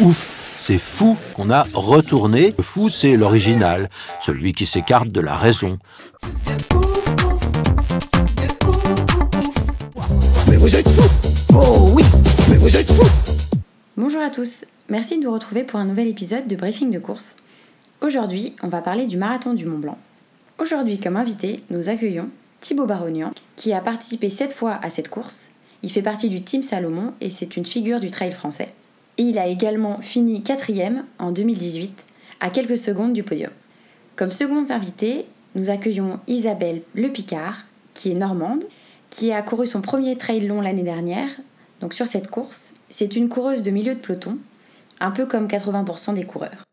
[0.00, 2.52] Ouf, c'est fou qu'on a retourné.
[2.58, 3.88] Le fou, c'est l'original,
[4.20, 5.78] celui qui s'écarte de la raison.
[10.50, 12.04] Mais vous êtes fous Oh oui
[12.50, 13.08] Mais vous êtes fous
[13.96, 17.36] Bonjour à tous, merci de nous retrouver pour un nouvel épisode de Briefing de course.
[18.02, 19.96] Aujourd'hui, on va parler du marathon du Mont Blanc.
[20.58, 22.28] Aujourd'hui, comme invité, nous accueillons
[22.60, 25.48] Thibaut Barognan, qui a participé sept fois à cette course.
[25.82, 28.74] Il fait partie du Team Salomon et c'est une figure du trail français.
[29.18, 32.06] Et il a également fini quatrième en 2018,
[32.40, 33.50] à quelques secondes du podium.
[34.14, 38.64] Comme seconde invitée, nous accueillons Isabelle Le Picard, qui est normande,
[39.08, 41.30] qui a couru son premier trail long l'année dernière.
[41.80, 44.38] Donc sur cette course, c'est une coureuse de milieu de peloton,
[45.00, 46.66] un peu comme 80% des coureurs.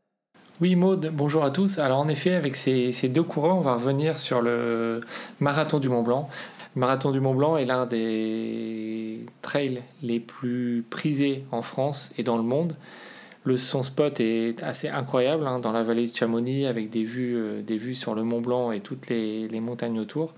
[0.61, 1.79] Oui Maude, bonjour à tous.
[1.79, 5.01] Alors en effet, avec ces, ces deux coureurs, on va revenir sur le
[5.39, 6.29] marathon du Mont Blanc.
[6.75, 12.23] Le marathon du Mont Blanc est l'un des trails les plus prisés en France et
[12.23, 12.75] dans le monde.
[13.43, 17.35] Le, son spot est assez incroyable hein, dans la vallée de Chamonix avec des vues,
[17.35, 20.33] euh, sur le Mont Blanc et toutes les, les montagnes autour.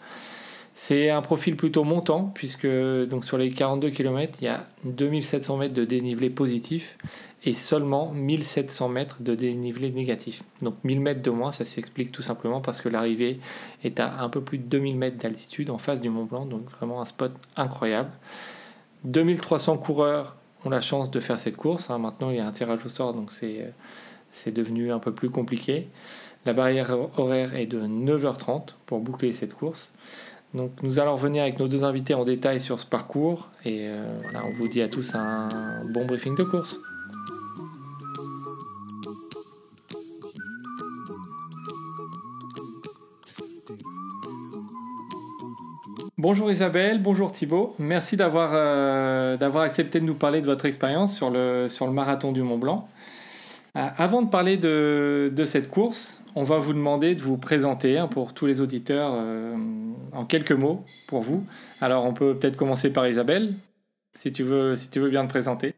[0.73, 5.55] C'est un profil plutôt montant puisque donc sur les 42 km, il y a 2700
[5.55, 6.97] mètres de dénivelé positif
[7.45, 10.43] et seulement 1700 mètres de dénivelé négatif.
[10.61, 13.39] Donc 1000 mètres de moins, ça s'explique tout simplement parce que l'arrivée
[13.83, 16.69] est à un peu plus de 2000 mètres d'altitude en face du Mont Blanc, donc
[16.71, 18.09] vraiment un spot incroyable.
[19.03, 20.35] 2300 coureurs
[20.65, 21.91] ont la chance de faire cette course.
[21.91, 21.99] hein.
[21.99, 23.71] Maintenant, il y a un tirage au sort, donc c'est
[24.31, 25.87] c'est devenu un peu plus compliqué.
[26.45, 29.91] La barrière horaire est de 9h30 pour boucler cette course.
[30.53, 34.19] Donc nous allons revenir avec nos deux invités en détail sur ce parcours et euh,
[34.23, 35.49] voilà, on vous dit à tous un
[35.85, 36.77] bon briefing de course.
[46.27, 47.75] Bonjour Isabelle, bonjour Thibaut.
[47.77, 51.93] Merci d'avoir euh, d'avoir accepté de nous parler de votre expérience sur le, sur le
[51.93, 52.87] marathon du Mont Blanc.
[53.77, 57.99] Euh, avant de parler de, de cette course, on va vous demander de vous présenter
[57.99, 59.55] hein, pour tous les auditeurs euh,
[60.13, 61.45] en quelques mots pour vous.
[61.79, 63.53] Alors on peut peut-être commencer par Isabelle,
[64.15, 65.75] si tu veux, si tu veux bien te présenter.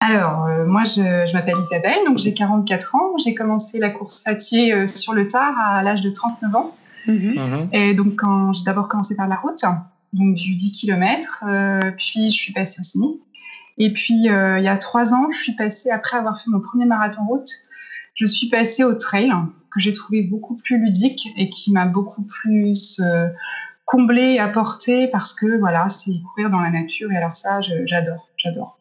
[0.00, 3.16] Alors, moi, je, m'appelle Isabelle, donc j'ai 44 ans.
[3.18, 6.74] J'ai commencé la course à pied sur le tard à l'âge de 39 ans.
[7.06, 7.68] Mhm.
[7.72, 9.64] Et donc, quand j'ai d'abord commencé par la route,
[10.12, 11.44] donc du 10 km,
[11.96, 13.20] puis je suis passée au cynique.
[13.80, 16.60] Et puis, euh, il y a trois ans, je suis passée, après avoir fait mon
[16.60, 17.48] premier marathon route,
[18.14, 19.32] je suis passée au trail,
[19.72, 23.28] que j'ai trouvé beaucoup plus ludique et qui m'a beaucoup plus euh,
[23.86, 27.10] comblée et apporté parce que, voilà, c'est courir dans la nature.
[27.10, 28.79] Et alors ça, j'adore, j'adore.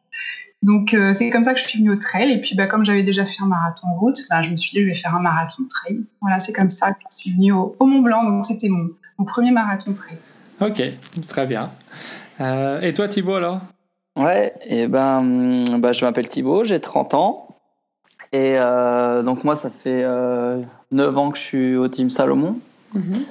[0.62, 2.32] Donc, euh, c'est comme ça que je suis venue au trail.
[2.32, 4.82] Et puis, bah, comme j'avais déjà fait un marathon route, bah, je me suis dit,
[4.82, 6.02] je vais faire un marathon trail.
[6.22, 8.24] Voilà, c'est comme ça que je suis venue au, au Mont Blanc.
[8.24, 10.18] Donc, c'était mon, mon premier marathon trail.
[10.60, 10.84] Ok,
[11.28, 11.72] très bien.
[12.42, 13.62] Euh, et toi Thibaut alors?
[14.18, 17.48] Ouais, et ben, hum, bah, je m'appelle Thibaut, j'ai 30 ans.
[18.34, 22.60] Et euh, donc, moi, ça fait euh, 9 ans que je suis au Team Salomon.
[22.94, 23.26] Mhm.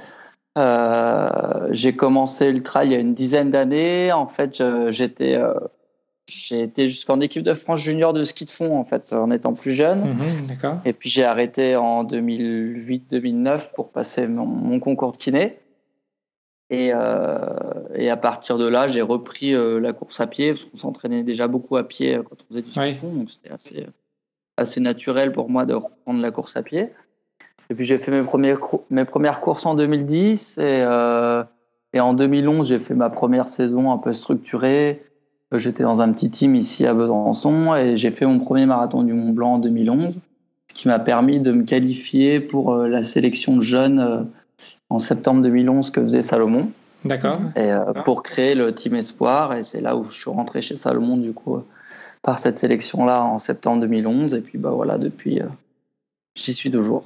[0.56, 4.12] Euh, j'ai commencé le trail il y a une dizaine d'années.
[4.12, 5.52] En fait, j'étais euh,
[6.28, 9.54] j'ai été jusqu'en équipe de France junior de ski de fond, en fait, en étant
[9.54, 10.00] plus jeune.
[10.00, 10.80] Mhm.
[10.84, 15.58] Et puis, j'ai arrêté en 2008-2009 pour passer mon, mon concours de kiné.
[16.70, 17.38] Et, euh,
[17.94, 21.22] et à partir de là, j'ai repris euh, la course à pied, parce qu'on s'entraînait
[21.22, 22.90] déjà beaucoup à pied euh, quand on faisait du ski Ouais.
[22.90, 23.86] de fond, donc c'était assez,
[24.58, 26.90] assez naturel pour moi de reprendre la course à pied.
[27.70, 28.54] Et puis j'ai fait mes, premiers,
[28.90, 31.42] mes premières courses en 2010, et, euh,
[31.94, 35.02] et en 2011, j'ai fait ma première saison un peu structurée.
[35.54, 39.12] J'étais dans un petit team ici à Besançon, et j'ai fait mon premier marathon du
[39.14, 40.20] Mont Blanc en 2011
[40.70, 44.20] ce qui m'a permis de me qualifier pour euh, la sélection de jeunes euh,
[44.90, 46.70] en septembre 2011 que faisait Salomon
[47.06, 47.38] D'accord.
[47.56, 48.04] et euh, D'accord.
[48.04, 51.32] pour créer le team Espoir et c'est là où je suis rentré chez Salomon du
[51.32, 51.64] coup euh,
[52.22, 55.46] par cette sélection là en septembre 2011 et puis bah voilà depuis euh,
[56.36, 57.04] j'y suis toujours.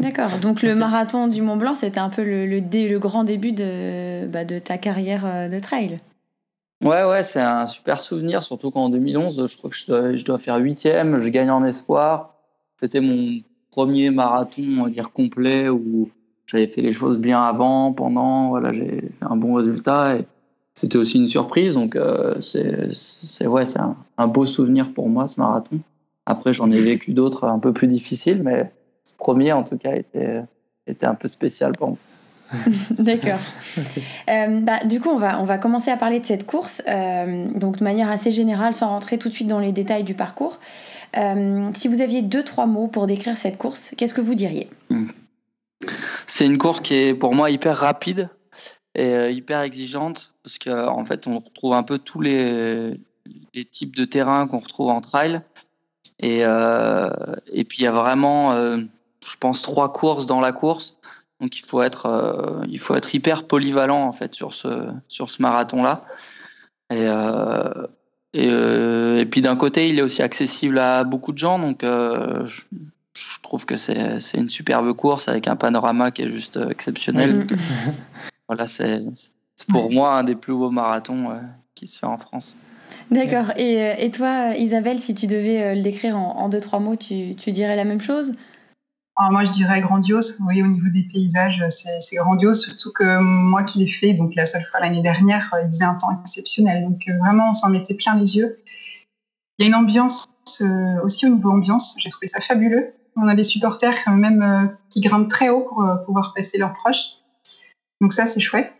[0.00, 3.22] D'accord, donc le marathon du Mont Blanc, c'était un peu le, le, dé- le grand
[3.24, 6.00] début de, bah, de ta carrière de trail.
[6.84, 9.76] Ouais ouais c'est un super souvenir surtout qu'en 2011 je crois que
[10.16, 12.34] je dois, faire huitième je gagne en Espoir
[12.78, 13.40] c'était mon
[13.70, 16.10] premier marathon on va dire complet où
[16.46, 20.26] j'avais fait les choses bien avant pendant voilà j'ai fait un bon résultat et
[20.74, 21.74] c'était aussi une surprise.
[21.74, 25.78] Donc, euh, c'est ouais, un, un beau souvenir pour moi, ce marathon.
[26.26, 28.72] Après, j'en ai vécu d'autres un peu plus difficiles, mais
[29.04, 30.42] ce premier, en tout cas, était,
[30.86, 31.98] était un peu spécial pour moi.
[32.98, 33.40] D'accord.
[34.30, 37.46] Euh, bah, du coup, on va, on va commencer à parler de cette course, euh,
[37.54, 40.58] donc de manière assez générale, sans rentrer tout de suite dans les détails du parcours.
[41.18, 44.70] Euh, si vous aviez deux, trois mots pour décrire cette course, qu'est-ce que vous diriez?
[46.26, 48.30] C'est une course qui est pour moi hyper rapide
[48.94, 52.98] et hyper exigeante, parce qu'en en fait, on retrouve un peu tous les,
[53.52, 55.42] les types de terrains qu'on retrouve en trail.
[56.18, 60.96] Et, et puis, il y a vraiment, je pense, trois courses dans la course.
[61.40, 65.30] Donc il faut être, euh, il faut être hyper polyvalent en fait sur ce, sur
[65.30, 66.04] ce marathon-là.
[66.90, 67.86] Et, euh,
[68.36, 71.58] euh, et, puis d'un côté, il est aussi accessible à beaucoup de gens.
[71.58, 72.62] Donc je,
[73.42, 77.36] trouve que c'est une superbe course avec un panorama qui est juste exceptionnel.
[77.36, 77.46] Mm.
[78.48, 79.02] voilà, c'est
[79.68, 81.40] pour moi un des plus beaux marathons
[81.74, 82.56] qui se fait en France.
[83.10, 83.52] D'accord.
[83.56, 87.34] Et, et, toi, Isabelle, si tu devais le décrire en, en deux, trois mots, tu,
[87.34, 88.34] tu dirais la même chose?
[89.16, 90.36] Alors moi, je dirais grandiose.
[90.38, 92.62] Vous voyez, au niveau des paysages, c'est grandiose.
[92.62, 95.94] Surtout que moi qui l'ai fait, donc la seule fois l'année dernière, il faisait un
[95.94, 96.82] temps exceptionnel.
[96.82, 98.58] Donc euh, vraiment, on s'en mettait plein les yeux.
[99.58, 100.26] Il y a une ambiance
[100.60, 101.94] euh, aussi au niveau ambiance.
[101.98, 102.92] J'ai trouvé ça fabuleux.
[103.16, 107.18] On a des supporters même euh, qui grimpent très haut pour pouvoir passer leurs proches.
[108.00, 108.72] Donc ça, c'est chouette.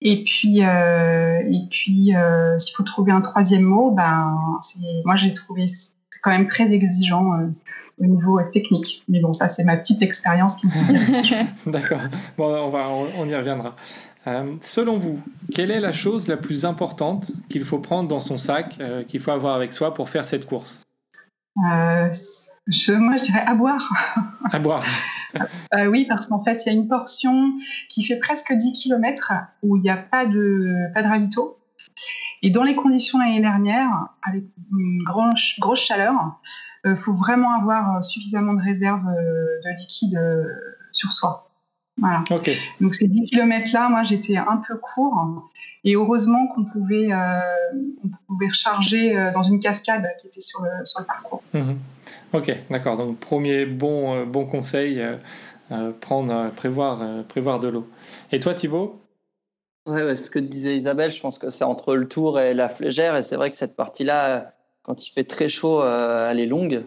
[0.00, 2.14] Et puis, et puis,
[2.56, 4.34] s'il faut trouver un troisième mot, ben,
[5.04, 5.66] moi j'ai trouvé
[6.22, 7.46] quand même très exigeant euh,
[7.98, 9.02] au niveau technique.
[9.08, 12.00] Mais bon, ça, c'est ma petite expérience qui me D'accord.
[12.36, 13.76] Bon, on, va, on, y reviendra.
[14.26, 15.20] Euh, selon vous,
[15.54, 19.20] quelle est la chose la plus importante qu'il faut prendre dans son sac, euh, qu'il
[19.20, 20.84] faut avoir avec soi pour faire cette course?
[21.56, 23.90] Je, Moi, je dirais à boire.
[24.52, 24.84] À boire.
[25.88, 27.52] oui, parce qu'en fait, il y a une portion
[27.88, 29.32] qui fait presque 10 km
[29.62, 31.58] où il n'y a pas de, pas de ravito.
[32.42, 36.14] Et dans les conditions l'année dernière, avec une grosse, grosse chaleur,
[36.84, 40.18] il euh, faut vraiment avoir euh, suffisamment de réserve euh, de liquide
[40.92, 41.50] sur soi.
[41.98, 42.24] Voilà.
[42.80, 45.50] Donc ces 10 km-là, moi j'étais un peu court
[45.84, 51.00] et heureusement qu'on pouvait, on pouvait recharger dans une cascade qui était sur le, sur
[51.00, 51.42] le parcours.
[51.52, 51.76] Mhm.
[52.32, 52.96] Ok, d'accord.
[52.96, 55.04] Donc premier bon, bon conseil,
[56.00, 57.86] prendre, prévoir, prévoir de l'eau.
[58.32, 58.98] Et toi Thibaut?
[59.86, 63.16] Ouais, ce que disait Isabelle, je pense que c'est entre le tour et la flégère.
[63.16, 66.84] Et c'est vrai que cette partie-là, quand il fait très chaud, euh, elle est longue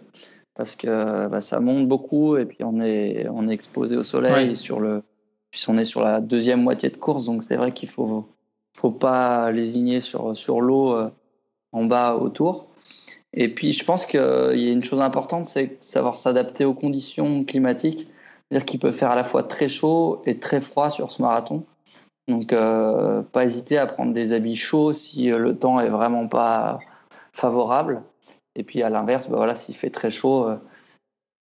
[0.56, 4.56] parce que bah, ça monte beaucoup et puis on est, on est exposé au soleil.
[4.56, 5.04] sur le,
[5.50, 8.28] puis on est sur la deuxième moitié de course, donc c'est vrai qu'il faut,
[8.76, 11.10] faut pas lésigner sur, sur l'eau euh,
[11.72, 12.68] en bas au tour.
[13.34, 17.44] Et puis je pense qu'il y a une chose importante, c'est savoir s'adapter aux conditions
[17.44, 18.08] climatiques.
[18.50, 21.66] C'est-à-dire qu'il peut faire à la fois très chaud et très froid sur ce marathon.
[22.28, 26.28] Donc, euh, pas hésiter à prendre des habits chauds si euh, le temps est vraiment
[26.28, 26.80] pas
[27.34, 28.02] favorable.
[28.56, 30.48] Et puis à l'inverse, bah voilà, s'il fait très chaud,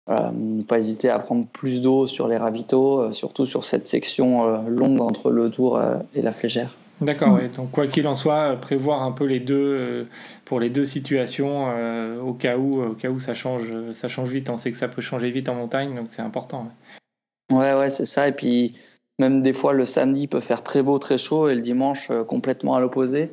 [0.10, 4.66] euh, ne pas hésiter à prendre plus d'eau sur les ravitaux, surtout sur cette section
[4.68, 5.82] longue entre le tour
[6.16, 6.74] et la flégère.
[7.02, 7.50] D'accord, oui.
[7.56, 10.08] donc quoi qu'il en soit, prévoir un peu les deux
[10.46, 11.68] pour les deux situations
[12.26, 14.50] au cas où, au cas où ça change, ça change vite.
[14.50, 16.70] On sait que ça peut changer vite en montagne, donc c'est important.
[17.52, 18.28] Ouais, ouais, c'est ça.
[18.28, 18.74] Et puis
[19.20, 22.24] même des fois, le samedi peut faire très beau, très chaud, et le dimanche, euh,
[22.24, 23.32] complètement à l'opposé.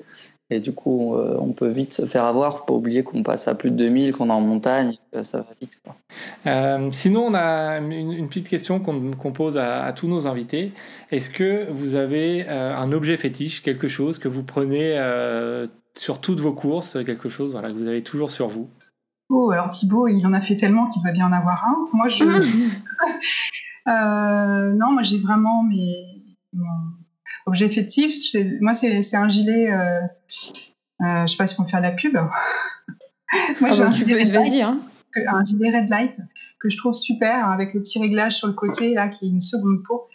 [0.51, 2.59] Et du coup, euh, on peut vite se faire avoir.
[2.59, 5.47] Faut pas oublier qu'on passe à plus de 2000, qu'on est en montagne, ça va
[5.61, 5.79] vite.
[6.47, 10.73] Euh, sinon, on a une, petite question qu'on pose à, tous nos invités.
[11.11, 14.99] Est-ce que vous avez un objet fétiche, quelque chose que vous prenez
[15.95, 18.71] sur toutes vos courses, quelque chose voilà, que vous avez toujours sur vous?
[19.29, 21.89] Oh, alors Thibaut, il en a fait tellement qu'il va bien en avoir un.
[21.93, 22.25] Moi, je.
[23.89, 26.23] Euh, non, moi j'ai vraiment mes
[27.47, 28.37] objets fétiches.
[28.61, 29.71] Moi, c'est un gilet.
[29.73, 30.01] Euh,
[31.01, 32.15] euh, je sais pas si on peut faire de la pub.
[32.15, 32.31] moi,
[33.71, 34.79] ah j'ai bah, un, gilet vas-y, hein.
[35.27, 36.17] un gilet Red Light
[36.61, 39.41] que je trouve super avec le petit réglage sur le côté là qui est une
[39.41, 40.09] seconde peau.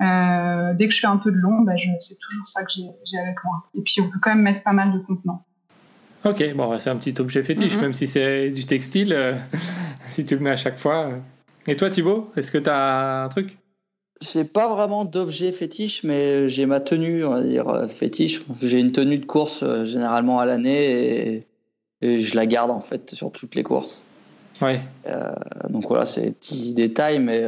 [0.00, 3.36] dès que je fais un peu de long, bah, c'est toujours ça que j'ai avec
[3.44, 3.62] moi.
[3.74, 5.44] Et puis on peut quand même mettre pas mal de contenants.
[6.24, 7.80] Ok, bon, bah, c'est un petit objet fétiche, mm-hmm.
[7.80, 9.36] même si c'est du textile,
[10.08, 11.10] si tu le mets à chaque fois.
[11.66, 13.58] Et toi, Thibaut, est-ce que tu as un truc?
[14.20, 18.42] J'ai pas vraiment d'objet fétiche, mais j'ai ma tenue, on va dire, euh, fétiche.
[18.60, 21.46] J'ai une tenue de course euh, généralement à l'année et,
[22.04, 24.02] je la garde en fait sur toutes les courses.
[24.60, 24.80] Ouais.
[25.06, 25.32] Euh,
[25.70, 27.44] donc voilà, c'est des petits détails, mais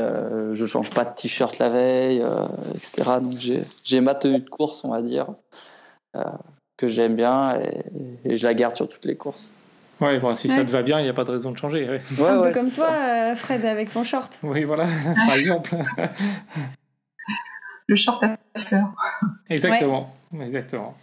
[0.52, 2.25] je change pas de t-shirt la veille,
[2.73, 3.18] etc.
[3.21, 3.35] Donc
[3.83, 5.26] j'ai ma tenue de course, on va dire,
[6.76, 7.59] que j'aime bien
[8.25, 9.50] et, je la garde sur toutes les courses.
[10.00, 11.88] Ouais, bon, si ça te va bien, il n'y a pas de raison de changer.
[12.20, 14.38] un peu comme toi, euh, Fred, avec ton short.
[14.42, 14.86] Oui, voilà,
[15.26, 15.76] par exemple.
[17.86, 18.88] Le short à fleurs.
[19.48, 20.14] Exactement.
[20.40, 20.96] Exactement.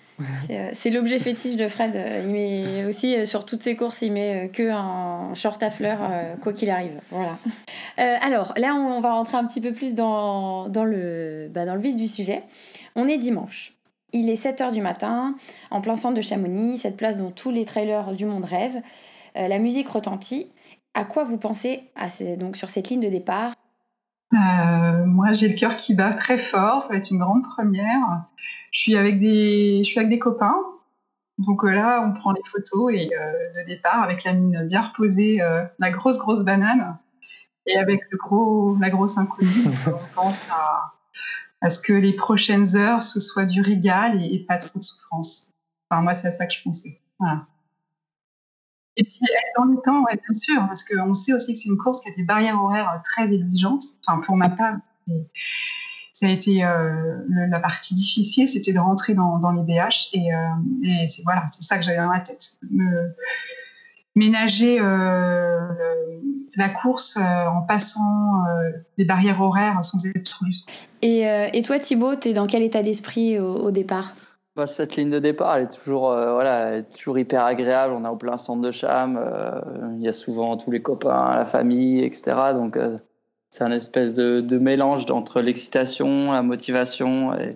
[0.47, 1.95] C'est euh, l'objet fétiche de Fred.
[2.25, 5.99] Il met aussi euh, sur toutes ses courses, il met que un short à fleurs,
[6.41, 6.99] quoi qu'il arrive.
[7.11, 7.37] Voilà.
[7.97, 11.81] alors là, on va rentrer un petit peu plus dans, dans, le, bah, dans le
[11.81, 12.43] vif du sujet.
[12.95, 13.73] On est dimanche.
[14.13, 15.35] Il est 7h du matin,
[15.69, 18.81] en plein centre de Chamonix, cette place dont tous les trailers du monde rêvent.
[19.35, 20.51] la musique retentit.
[20.93, 23.53] À quoi vous pensez à donc sur cette ligne de départ?
[24.33, 26.81] Euh, moi, j'ai le cœur qui bat très fort.
[26.81, 28.25] Ça va être une grande première.
[28.71, 30.57] Je suis avec des, je suis avec des copains.
[31.37, 34.81] Donc euh, là, on prend les photos et euh, le départ avec la mine bien
[34.81, 35.41] reposée,
[35.79, 36.97] la grosse grosse banane,
[37.65, 39.49] et avec le gros, la grosse inconnue.
[39.87, 40.90] on pense à,
[41.61, 45.51] à, ce que les prochaines heures ce soit du régal et, pas trop de souffrance.
[45.89, 46.99] Enfin, moi, c'est à ça que je pensais.
[48.97, 49.19] Et puis,
[49.57, 52.15] dans le temps, bien sûr, parce qu'on sait aussi que c'est une course qui a
[52.15, 53.83] des barrières horaires très exigeantes.
[54.05, 54.77] Enfin, pour ma part,
[56.11, 57.17] ça a été euh,
[57.49, 60.09] la partie difficile, c'était de rentrer dans, les BH.
[60.13, 60.37] Et, euh,
[60.83, 61.23] et c'est
[61.63, 62.57] ça que j'avais dans la tête.
[62.69, 63.15] Me,
[64.15, 65.67] ménager euh,
[66.55, 68.43] la course en passant
[68.97, 70.69] les barrières horaires sans être trop juste.
[71.01, 74.13] Et, et toi, Thibaut, tu es dans quel état d'esprit au départ?
[74.57, 77.93] Bah, cette ligne de départ, elle est toujours, euh, voilà, toujours hyper agréable.
[77.93, 79.17] On est au plein centre de Cham.
[79.17, 79.61] Euh,
[79.95, 82.35] il y a souvent tous les copains, la famille, etc.
[82.53, 82.97] Donc, euh,
[83.49, 87.55] c'est un espèce de, de mélange entre l'excitation, la motivation et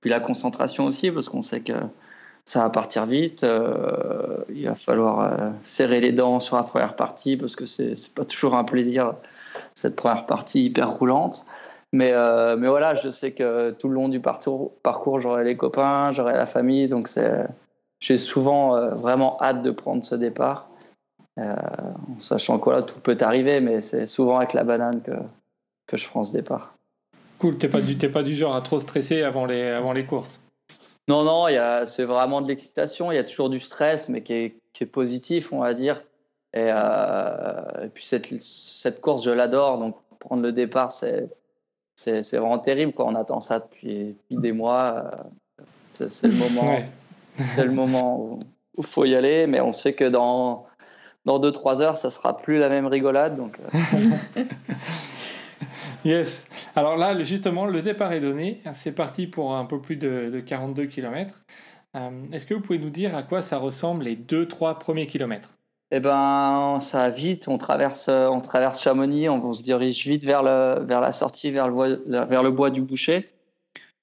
[0.00, 1.72] puis la concentration aussi, parce qu'on sait que
[2.46, 3.44] ça va partir vite.
[4.48, 8.54] il va falloir serrer les dents sur la première partie, parce que c'est pas toujours
[8.54, 9.14] un plaisir,
[9.74, 11.44] cette première partie hyper roulante.
[11.92, 16.12] Mais, euh, mais voilà, je sais que tout le long du parcours, j'aurai les copains,
[16.12, 16.88] j'aurai la famille.
[16.88, 17.08] Donc
[18.00, 20.68] j'ai souvent euh, vraiment hâte de prendre ce départ.
[21.38, 25.12] Euh, en sachant que là, tout peut arriver, mais c'est souvent avec la banane que,
[25.86, 26.74] que je prends ce départ.
[27.38, 30.40] Cool, t'es pas, du, pas du genre à trop stresser avant les, avant les courses
[31.08, 31.46] Non, non,
[31.84, 33.12] c'est vraiment de l'excitation.
[33.12, 36.02] Il y a toujours du stress, mais qui est, qui est positif, on va dire.
[36.52, 39.78] Et, et puis cette, cette course, je l'adore.
[39.78, 41.28] Donc prendre le départ, c'est
[41.96, 42.92] c'est vraiment terrible.
[42.92, 43.06] Quoi.
[43.06, 45.10] On attend ça depuis, des mois.
[45.98, 46.78] Euh, c'est le moment,
[47.36, 48.40] c'est le moment où
[48.78, 50.66] il faut y aller, mais on sait que dans
[51.24, 53.36] dans 2-3 heures, ça sera plus la même rigolade.
[53.36, 53.78] Donc, euh.
[56.04, 56.46] yes.
[56.74, 58.60] Alors là, justement, le départ est donné.
[58.74, 61.42] C'est parti pour un peu plus de, de 42 km.
[61.96, 65.54] Euh, est-ce que vous pouvez nous dire à quoi ça ressemble les 2-3 premiers kilomètres?
[65.92, 67.48] Eh ben, ça va vite.
[67.48, 71.68] On traverse, on traverse Chamonix, on, se dirige vite vers, le, vers la sortie, vers
[71.68, 73.30] le, vers le bois du Boucher.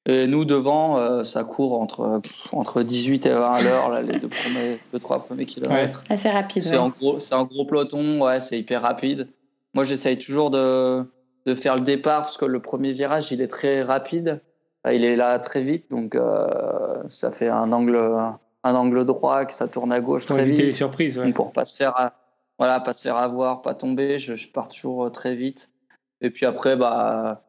[0.06, 4.28] Et nous, devant, euh, ça court entre, entre 18 et 20 à l'heure, les deux,
[4.28, 6.04] premiers, deux, trois premiers kilomètres.
[6.10, 6.64] Assez rapide.
[6.64, 9.30] C'est un, gros, un gros peloton, ouais, c'est hyper rapide.
[9.74, 11.06] Moi, j'essaye toujours de,
[11.46, 14.42] de faire le départ parce que le premier virage, il est très rapide.
[14.92, 17.96] Il est là très vite, donc euh, ça fait un angle,
[18.66, 21.22] un angle droit, que ça tourne à gauche pour très éviter les surprises.
[21.34, 22.12] Pour pas se faire,
[22.60, 24.18] voilà, pas se faire avoir, pas tomber.
[24.18, 25.70] Je, pars toujours euh, très vite.
[26.22, 27.44] Et puis après, bah,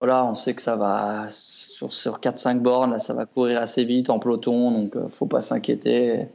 [0.00, 3.84] voilà, on sait que ça va sur, sur 4-5 bornes, là, ça va courir assez
[3.84, 6.28] vite en peloton, donc euh, faut pas s'inquiéter.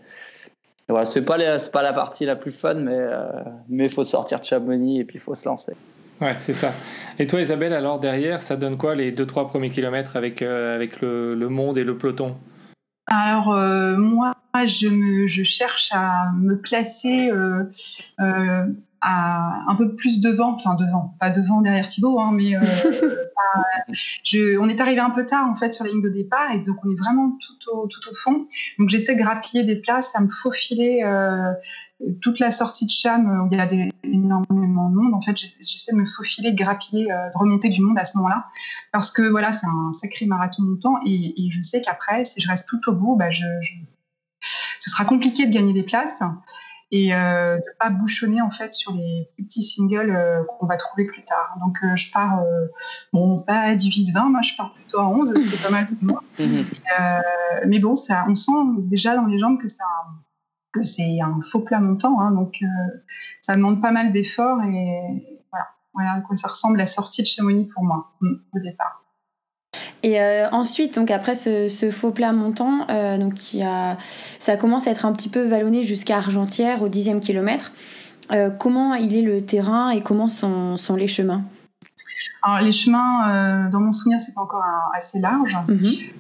[0.90, 1.38] Voilà, c'est pas,
[1.72, 3.28] pas la partie la plus fun, mais euh,
[3.68, 5.74] mais faut sortir de Chamonix et puis il faut se lancer.
[6.22, 6.74] Ouais, c'est ça.
[7.20, 11.36] Et toi, Isabelle, alors derrière, ça donne quoi les 2-3 premiers kilomètres avec, avec le,
[11.36, 12.38] le monde et le peloton?
[13.08, 14.34] Alors euh, moi,
[14.66, 17.64] je, me, je cherche à me placer euh,
[18.20, 18.66] euh,
[19.02, 22.54] à un peu plus devant, enfin devant, pas devant derrière Thibaut, hein, mais
[24.24, 26.60] je, on est arrivé un peu tard en fait sur la ligne de départ et
[26.60, 28.48] donc on est vraiment tout au, tout au fond.
[28.80, 31.04] Donc j'essaie de grappiller des places, à me faufiler
[32.22, 35.14] toute la sortie de Cham où il y a des, énormément de monde.
[35.14, 38.18] En fait, j'essaie de me faufiler, de grappiller, euh, de remonter du monde à ce
[38.18, 38.46] moment-là.
[38.92, 42.40] Parce que voilà, c'est un sacré marathon de temps et, et, je sais qu'après, si
[42.40, 43.46] je reste tout au bout, bah, je,
[44.80, 46.22] ce sera compliqué de gagner des places
[46.92, 51.06] et euh, de pas bouchonner en fait sur les petits singles euh, qu'on va trouver
[51.06, 51.58] plus tard.
[51.60, 52.42] Donc euh, je pars,
[53.14, 56.24] bon pas à 18-20, moi je pars plutôt à 11, c'était pas mal pour moi.
[56.40, 56.66] Mhm.
[57.66, 59.86] mais bon, ça, on sent déjà dans les jambes que ça,
[60.84, 62.66] c'est un faux plat montant, hein, donc euh,
[63.42, 65.42] ça demande pas mal d'efforts et
[65.94, 69.04] voilà, à quoi ça ressemble la sortie de Chamonix pour moi mm, au départ.
[70.08, 73.98] Et euh, ensuite, donc après ce, faux plat montant, euh, donc a,
[74.40, 77.74] ça commence à être un petit peu vallonné jusqu'à Argentière au dixième kilomètre.
[78.58, 81.44] comment il est le terrain et comment sont les chemins?
[82.48, 84.64] Alors, les chemins, euh, dans mon souvenir, c'est encore
[84.96, 85.58] assez large.
[85.68, 85.80] Mhm.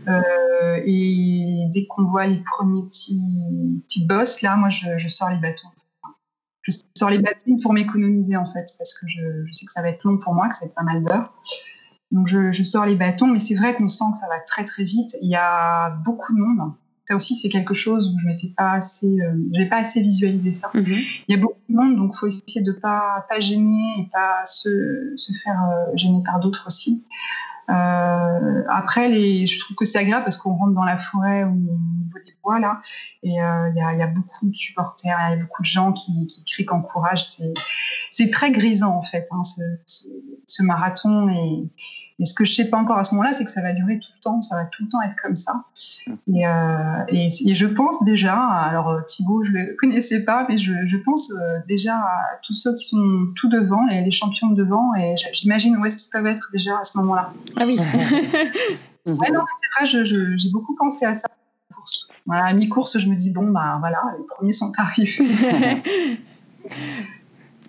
[0.10, 5.38] Euh, et dès qu'on voit les premiers petits, petits bosses, là, moi, je, sors les
[5.38, 5.70] bâtons.
[6.64, 9.22] Je sors les bâtons pour m'économiser, en fait, parce que je,
[9.54, 11.34] sais que ça va être long pour moi, que ça va être pas mal d'heures.
[12.12, 14.64] Donc je, je sors les bâtons, mais c'est vrai qu'on sent que ça va très
[14.64, 15.16] très vite.
[15.22, 16.72] Il y a beaucoup de monde.
[17.08, 20.70] Ça aussi, c'est quelque chose où je n'étais pas assez, euh, pas assez visualisé ça.
[20.74, 20.84] Mhm.
[21.28, 24.46] Il y a beaucoup de monde, donc faut essayer de pas pas gêner et pas
[24.46, 27.06] se, se faire euh, gêner par d'autres aussi.
[27.70, 29.12] Euh, après,
[29.46, 32.60] je trouve que c'est agréable parce qu'on rentre dans la forêt au niveau des bois
[32.60, 32.80] là,
[33.24, 35.92] et euh, il il y a beaucoup de supporters, il y a beaucoup de gens
[35.92, 37.26] qui, qui crient qu'encouragent.
[37.26, 37.54] C'est,
[38.18, 39.44] c'est très grisant en fait, hein,
[39.86, 41.30] ce, marathon.
[41.30, 41.70] Et,
[42.26, 44.10] ce que je sais pas encore à ce moment-là, c'est que ça va durer tout
[44.16, 45.66] le temps, ça va tout le temps être comme ça.
[46.34, 51.30] Et, euh, je pense déjà, alors euh, Thibaut, je le connaissais pas, mais je, pense
[51.30, 55.14] euh, déjà à tous ceux qui sont tout devant, les, les champions de devant, et
[55.32, 57.32] j'imagine où est-ce qu'ils peuvent être déjà à ce moment-là.
[57.60, 57.78] Ah oui.
[57.78, 61.24] Ouais, non, c'est vrai, je- je- j'ai beaucoup pensé à ça.
[61.26, 61.34] à.
[62.26, 65.14] Voilà, mi-course, je me dis, bon, bah voilà, les premiers sont arrivés.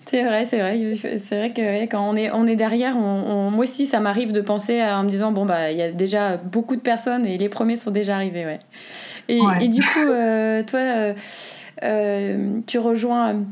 [0.06, 0.94] C'est vrai, c'est vrai.
[1.18, 4.32] C'est vrai que quand on est, on est derrière, on, on- moi aussi, ça m'arrive
[4.32, 7.26] de penser à- en me disant bon, bah, il y a déjà beaucoup de personnes
[7.26, 8.46] et les premiers sont déjà arrivés.
[8.46, 8.58] Ouais.
[9.28, 9.62] Et, Ouais.
[9.66, 11.14] et du coup, euh, toi, euh,
[11.82, 13.42] euh, tu rejoins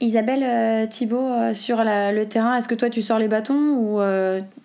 [0.00, 2.56] Isabelle euh, Thibault euh, sur la- le terrain.
[2.56, 4.00] Est-ce que toi, tu sors les bâtons ou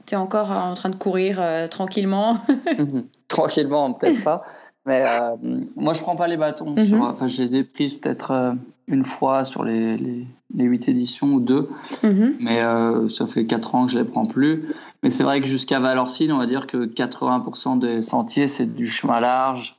[0.06, 2.38] tu es encore en train de courir euh, tranquillement
[3.28, 4.44] Tranquillement, peut-être pas.
[4.86, 5.36] Mais euh,
[5.76, 6.72] moi, je prends pas les bâtons.
[6.76, 6.86] Mhm.
[6.86, 8.52] sur- enfin, je les ai prises peut-être euh,
[8.88, 11.70] une fois sur les, les, les 8 éditions ou deux.
[12.04, 12.36] Mhm.
[12.40, 14.66] Mais euh, ça fait 4 ans que je les prends plus.
[15.02, 18.88] Mais c'est vrai que jusqu'à Valorcine, on va dire que 80% des sentiers, c'est du
[18.88, 19.76] chemin large,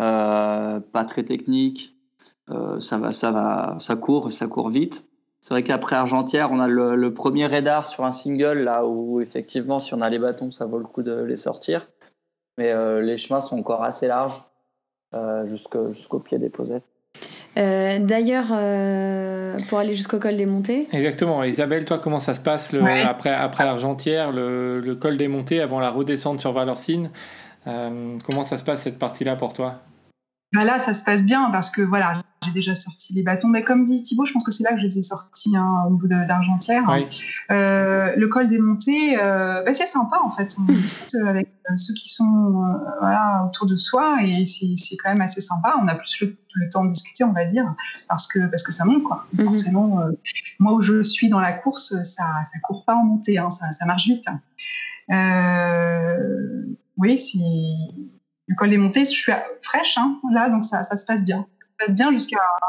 [0.00, 1.94] euh, pas très technique.
[2.50, 5.04] Euh, ça, va, ça, va, ça court ça court vite.
[5.40, 9.20] C'est vrai qu'après Argentière, on a le, le premier radar sur un single, là où
[9.20, 11.88] effectivement, si on a les bâtons, ça vaut le coup de les sortir.
[12.56, 14.42] Mais euh, les chemins sont encore assez larges
[15.14, 16.90] euh, jusqu'au pied des posettes.
[17.56, 21.42] Euh, D'ailleurs, euh, pour aller jusqu'au col des montées, Exactement.
[21.44, 23.02] Isabelle, toi, comment ça se passe le- Ouais.
[23.02, 27.10] après, après Argentière, le, le col des montées, avant la redescente sur Valorcine
[27.66, 29.74] Euh, Comment ça se passe cette partie-là pour toi?
[30.54, 33.48] Bah là, ça se passe bien parce que voilà, j'ai déjà sorti les bâtons.
[33.48, 35.84] Mais comme dit Thibaut, je pense que c'est là que je les ai sortis hein,
[35.86, 36.84] au niveau d'Argentière.
[36.88, 37.06] Oui.
[37.50, 40.56] Euh, le col des montées, euh, bah, c'est sympa en fait.
[40.58, 45.10] On discute avec euh, ceux qui sont euh, voilà, autour de soi et c'est quand
[45.10, 45.74] même assez sympa.
[45.82, 47.74] On a plus le, le temps de discuter, on va dire,
[48.08, 49.26] parce que, parce que ça monte quoi.
[49.34, 49.44] Mhm.
[49.44, 50.00] Forcément,
[50.58, 53.70] moi où je suis dans la course, ça ça court pas en montée, hein, ça,
[53.72, 54.28] ça marche vite.
[56.96, 57.38] Oui, c'est
[58.48, 59.04] le col des montées.
[59.04, 61.46] Je suis à- fraîche hein, là, donc ça, ça se passe bien.
[61.60, 62.66] Ça se passe bien jusqu'à la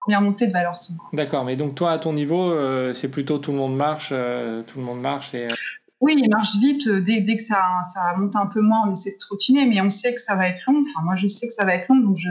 [0.00, 0.96] première montée de Valorcine.
[1.12, 4.62] D'accord, mais donc toi, à ton niveau, euh, c'est plutôt tout le monde marche, euh,
[4.62, 5.44] tout le monde marche et...
[5.44, 5.56] euh,
[6.00, 6.88] Oui, il marche vite.
[6.88, 9.90] Dès, dès que ça, ça monte un peu moins, on essaie de trottiner, mais on
[9.90, 10.82] sait que ça va être long.
[10.82, 12.28] Enfin, moi, je sais que ça va être long, donc je,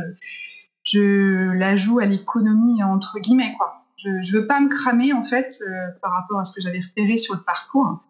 [0.85, 3.55] je la joue à l'économie, entre guillemets.
[3.57, 3.81] Quoi.
[3.97, 5.57] Je ne veux pas me cramer, en fait,
[6.01, 8.03] par rapport à ce que j'avais repéré sur le parcours.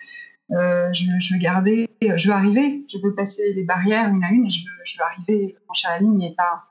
[0.52, 4.30] Euh, je, je veux garder, je veux arriver, je veux passer les barrières une à
[4.30, 6.64] une, je veux, je veux arriver, franchir la ligne et pas.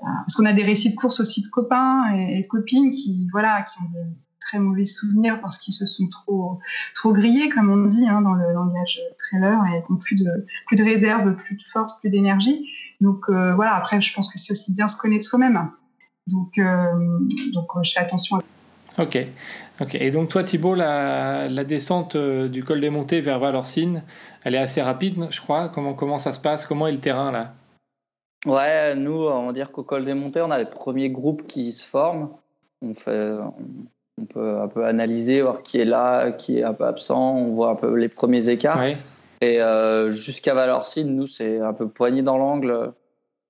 [0.00, 3.62] Parce qu'on a des récits de course aussi de copains et, de copines qui, voilà,
[3.62, 6.58] qui ont des très mauvais souvenirs parce qu'ils se sont trop,
[6.94, 10.46] trop grillés, comme on dit hein, dans le langage trailer, et qui n'ont plus de,
[10.66, 12.68] plus de réserve, plus de force, plus d'énergie.
[13.00, 15.70] Donc euh, voilà, après, je pense que c'est aussi bien se connaître soi-même.
[16.26, 17.18] Donc, euh,
[17.52, 18.42] donc je fais attention à
[18.98, 19.18] Ok.
[19.80, 19.94] ok.
[19.96, 24.02] Et donc toi, Thibaut, la, la descente euh, du col des montées vers Valorcine,
[24.44, 25.68] elle est assez rapide, je crois.
[25.68, 26.66] Comment, comment ça se passe?
[26.66, 27.52] Comment est le terrain là?
[28.46, 31.72] Ouais, nous, on va dire qu'au col des montées, on a les premiers groupes qui
[31.72, 32.28] se forment.
[32.82, 33.54] On, fait, on,
[34.20, 37.36] on peut un peu analyser, voir qui est là, qui est un peu absent.
[37.36, 38.78] On voit un peu les premiers écarts.
[38.78, 38.96] Ouais.
[39.40, 42.92] Et euh, jusqu'à Valorcine, nous, c'est un peu poigné dans l'angle.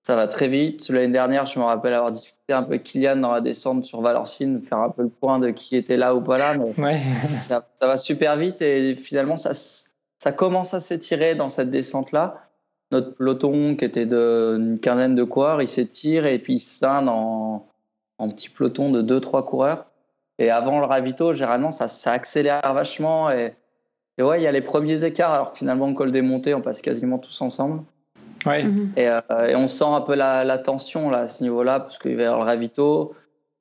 [0.06, 0.90] Ça va très vite.
[0.90, 4.02] L'année dernière, je me rappelle avoir discuté un peu avec Kylian dans la descente sur
[4.02, 6.58] Valorcine, faire un peu le point de qui était là ou pas là.
[6.58, 7.00] Mais Ouais.
[7.40, 12.48] ça, ça va super vite et finalement, ça, commence à s'étirer dans cette descente-là.
[12.92, 17.66] Notre peloton, qui était d'une quinzaine de coureurs, il s'étire et puis il scinde en,
[18.18, 19.86] en petits pelotons de 2-3 coureurs.
[20.38, 23.30] Et avant le ravito, généralement, ça, ça accélère vachement.
[23.30, 23.54] Et,
[24.18, 25.32] et ouais, il y a les premiers écarts.
[25.32, 27.82] Alors finalement, au col des montées, on passe quasiment tous ensemble.
[28.46, 28.64] Ouais.
[28.64, 28.92] Mhm.
[28.96, 31.98] Et, euh, et on sent un peu la, la tension là, à ce niveau-là, parce
[31.98, 33.14] qu'il va y avoir le ravito.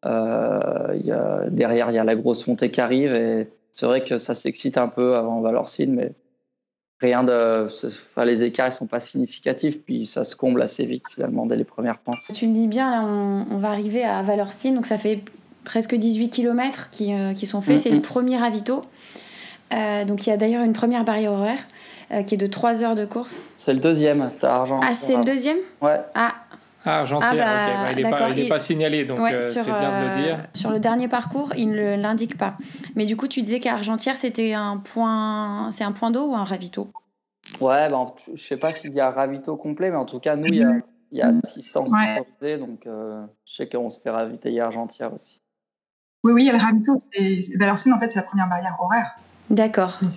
[0.06, 3.14] Euh, il y a, derrière, il y a la grosse montée qui arrive.
[3.14, 6.12] Et c'est vrai que ça s'excite un peu avant Valorcine, mais
[7.00, 7.68] rien de.
[7.86, 11.56] Enfin, les écarts ne sont pas significatifs, puis ça se comble assez vite finalement dès
[11.56, 12.20] les premières pentes.
[12.34, 15.22] Tu le dis bien, là, on, on va arriver à Valorcine, donc ça fait
[15.64, 17.78] presque 18 km qui, euh, qui sont faits.
[17.78, 17.82] Mhm.
[17.82, 18.84] C'est le premier ravito.
[19.74, 21.60] Euh, donc il y a d'ailleurs une première barrière horaire
[22.12, 23.42] euh, qui est de 3 heures de course.
[23.58, 24.80] C'est le deuxième, t'as argent.
[24.84, 25.58] Ah, c'est le deuxième?
[25.82, 26.34] Ouais, Ah,
[26.86, 27.82] Ah, Argentière, Ah bah, ok.
[27.82, 30.00] Bah, il n'est pas, il est il- pas signalé, donc Ouais, euh, sur, c'est bien
[30.02, 30.38] de le dire.
[30.54, 32.58] sur le dernier parcours, il ne l'indique pas.
[32.96, 36.36] Mais du coup, tu disais qu'à Argentière, c'était un point, c'est un point d'eau ou
[36.36, 36.90] un ravito?
[37.62, 40.48] Ouais, ben, je sais pas s'il y a ravito complet, mais en tout cas, nous,
[40.48, 40.72] il y a,
[41.12, 42.20] il y a assistance Ouais.
[42.20, 45.40] autorisée, donc euh, je sais qu'on se fait ravitailler Argentière aussi.
[46.26, 46.98] Oui, oui, il y a le ravito.
[47.14, 49.16] c'est- ben alors, sinon, en fait, c'est la première barrière horaire.
[49.54, 50.00] D'accord.
[50.02, 50.08] Mm.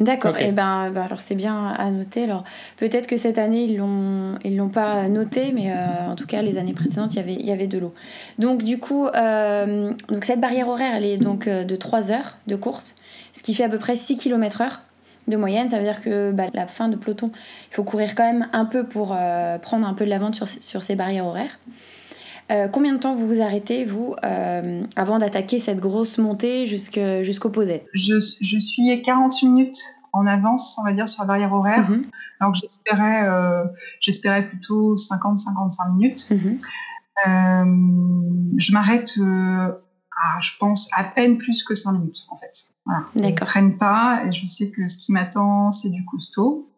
[0.00, 0.38] D'accord.
[0.38, 2.24] Et ben, bah, alors c'est bien à noter.
[2.24, 2.44] Alors
[2.78, 6.42] peut-être que cette année ils l'ont ils l'ont pas noté, mais euh, en tout cas
[6.42, 7.94] les années précédentes il y avait il y avait de l'eau.
[8.38, 12.36] Donc du coup, euh, donc cette barrière horaire elle est donc euh, de 3 heures
[12.46, 12.94] de course,
[13.32, 14.80] ce qui fait à peu près 6 km heure
[15.28, 15.68] de moyenne.
[15.68, 17.30] Ça veut dire que bah, la fin de peloton,
[17.70, 20.48] il faut courir quand même un peu pour euh, prendre un peu de l'avance sur,
[20.48, 21.58] sur ces barrières horaires.
[22.50, 27.50] Euh, combien de temps vous vous arrêtez, vous, euh, avant d'attaquer cette grosse montée jusqu'au
[27.50, 29.80] Posette Je, je suis 40 minutes
[30.12, 31.88] en avance, on va dire, sur la barrière horaire.
[31.88, 32.06] Mhm,
[32.40, 33.64] Alors que j'espérais, euh,
[34.00, 36.30] j'espérais plutôt 50-55 minutes.
[36.30, 36.58] mhm.
[37.26, 37.64] Euh,
[38.56, 42.72] je m'arrête, à, je pense, à peine plus que 5 minutes, en fait.
[42.86, 43.04] Voilà.
[43.14, 46.68] Je ne traîne pas et je sais que ce qui m'attend, c'est du costaud.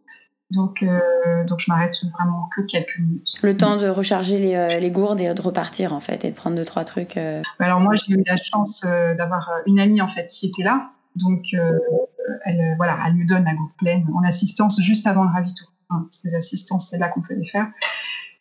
[0.53, 1.01] Donc, euh,
[1.47, 3.39] donc je m'arrête vraiment que quelques minutes.
[3.43, 6.37] Le temps de recharger les, euh, les gourdes et de repartir en fait et de
[6.37, 7.17] prendre deux trois trucs.
[7.17, 7.43] euh.
[7.59, 10.91] Alors moi, j'ai eu la chance euh, d'avoir une amie en fait qui était là.
[11.17, 11.79] Donc, euh,
[12.45, 15.65] elle, voilà, elle me donne la gourde pleine en assistance juste avant le ravito.
[15.91, 17.69] Hein, parce que les assistances, c'est là qu'on peut les faire.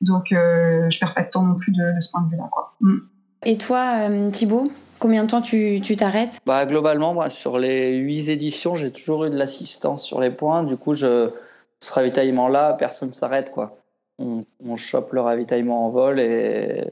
[0.02, 2.48] Donc, euh, je perds pas de temps non plus de, de ce point de vue-là.
[2.52, 2.74] Quoi.
[2.82, 2.98] Mm.
[3.46, 6.40] Et toi, euh, Thibaut, combien de temps tu tu t'arrêtes?
[6.46, 10.64] Bah, globalement, moi, sur les huit éditions, j'ai toujours eu de l'assistance sur les points.
[10.64, 11.30] Du coup, je,
[11.84, 13.52] ce ravitaillement-là, personne ne s'arrête.
[13.52, 13.78] quoi.
[14.20, 16.86] On, on chope le ravitaillement en vol et,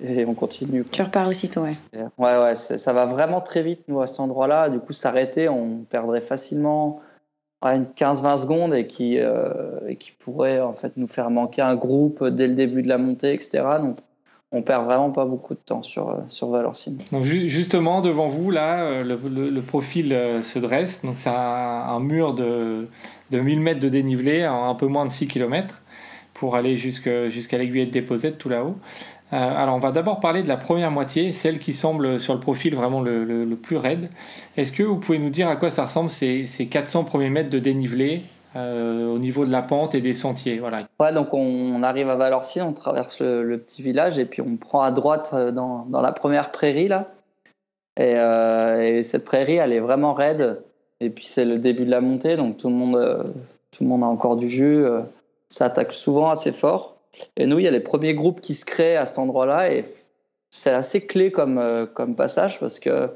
[0.00, 0.82] et on continue.
[0.84, 0.92] quoi.
[0.92, 1.70] Tu repars aussitôt, ouais.
[2.18, 4.68] Ouais, ouais, ça va vraiment très vite, nous, à cet endroit-là.
[4.68, 7.00] Du coup, s'arrêter, on perdrait facilement
[7.62, 11.74] une 15-20 secondes et qui, euh, et qui pourrait en fait nous faire manquer un
[11.74, 13.64] groupe dès le début de la montée, etc.
[13.80, 13.98] Donc,
[14.50, 16.98] on perd vraiment pas beaucoup de temps sur, euh, sur Valorcine.
[17.22, 21.02] Justement devant vous là, euh, le, profil euh, se dresse.
[21.04, 22.88] Donc c'est un, mur de,
[23.30, 25.82] de 1000 mètres de dénivelé, un peu moins de 6 km,
[26.32, 28.76] pour aller jusqu'à l'aiguillette des Posettes tout là-haut.
[29.30, 32.74] Alors on va d'abord parler de la première moitié, celle qui semble sur le profil
[32.74, 34.08] vraiment le plus raide.
[34.56, 37.50] Est-ce que vous pouvez nous dire à quoi ça ressemble ces, ces 400 premiers mètres
[37.50, 38.22] de dénivelé?
[38.58, 41.12] Euh, au niveau de la pente et des sentiers voilà.
[41.12, 44.90] Donc on arrive à Valorcine, on traverse le, petit village et puis on prend à
[44.90, 47.06] droite euh, dans, la première prairie là.
[48.00, 50.62] Euh, et cette prairie, elle est vraiment raide.
[51.00, 53.24] Et puis c'est le début de la montée, donc tout le monde,
[53.70, 54.84] tout le monde a encore du jus.
[55.48, 56.96] ça attaque souvent assez fort.
[57.36, 59.84] Et nous, il y a les premiers groupes qui se créent à cet endroit-là et
[60.50, 63.10] c'est assez clé comme, comme passage parce que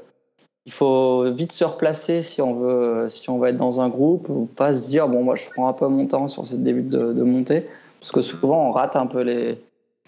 [0.65, 4.29] il faut vite se replacer si on veut, si on veut être dans un groupe
[4.29, 6.83] ou pas se dire bon moi je prends un peu mon temps sur ce début
[6.83, 7.67] de, de montée.
[7.99, 9.61] Parce que souvent on rate un peu les,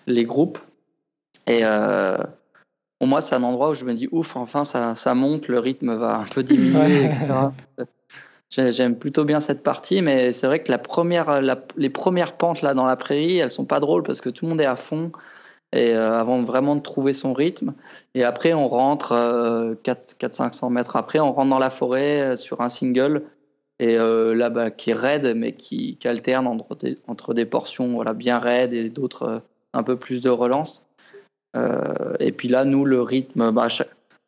[0.07, 0.59] les groupes.
[1.47, 2.17] Et euh,
[2.99, 5.59] pour moi c'est un endroit où je me dis ouf enfin ça, ça monte le
[5.59, 7.27] rythme va un peu diminuer etc
[8.49, 12.37] J'ai- j'aime plutôt bien cette partie mais c'est vrai que la première la- les premières
[12.37, 14.65] pentes là dans la prairie elles sont pas drôles parce que tout le monde est
[14.65, 15.11] à fond
[15.75, 17.73] et euh, avant vraiment de trouver son rythme
[18.13, 22.61] et après, on rentre euh, 400-500 mètres après, on rentre dans la forêt euh, sur
[22.61, 23.23] un single
[23.79, 27.93] et euh, là bah, qui est raide, mais qui, alterne entre des, entre des portions
[27.93, 29.41] voilà, bien raides et d'autres
[29.73, 30.85] un peu plus de relance.
[32.19, 33.67] Et puis là, nous, le rythme, bah,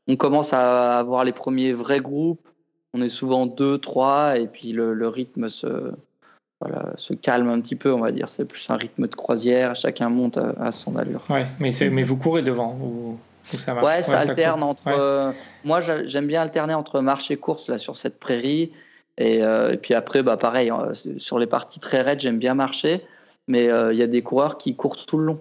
[0.07, 2.47] on commence à avoir les premiers vrais groupes.
[2.93, 5.91] On est souvent deux, trois, et puis le rythme se,
[6.59, 8.29] voilà, se calme un petit peu, on va dire.
[8.29, 11.23] C'est plus un rythme de croisière, chacun monte à, à son allure.
[11.29, 11.71] Ouais, mais,
[12.03, 13.17] vous courez devant ou,
[13.53, 14.85] ou ça marche Ouais, ça alterne entre.
[14.87, 14.95] Ouais.
[14.97, 15.31] euh,
[15.63, 18.71] moi, j'a- j'aime bien alterner entre marche et course là sur cette prairie.
[19.19, 22.53] Et, euh, et puis après, bah pareil, euh, sur les parties très raides, j'aime bien
[22.53, 23.01] marcher.
[23.47, 25.39] Mais euh, il y a des coureurs qui courent tout le long,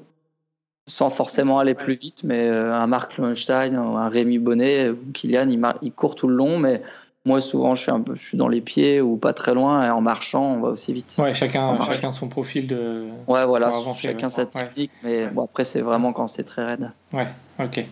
[0.87, 2.22] sans forcément aller plus vite.
[2.24, 5.48] Mais un Marc Lowenstein, ou un Rémi Bonnet, ou Kylian,
[5.83, 6.59] ils courent tout le long.
[6.59, 6.83] Mais
[7.27, 9.85] moi, souvent, je suis un peu, je suis dans les pieds ou pas très loin.
[9.87, 11.17] Et en marchant, on va aussi vite.
[11.19, 13.05] Ouais, chacun, chacun son profil de.
[13.27, 14.33] Ouais, voilà, avancer, chacun ouais.
[14.33, 14.49] sa Ouais.
[14.49, 14.91] technique.
[15.03, 16.93] Mais bon, après, c'est vraiment quand c'est très raide.
[17.12, 17.27] Ouais,
[17.62, 17.85] ok.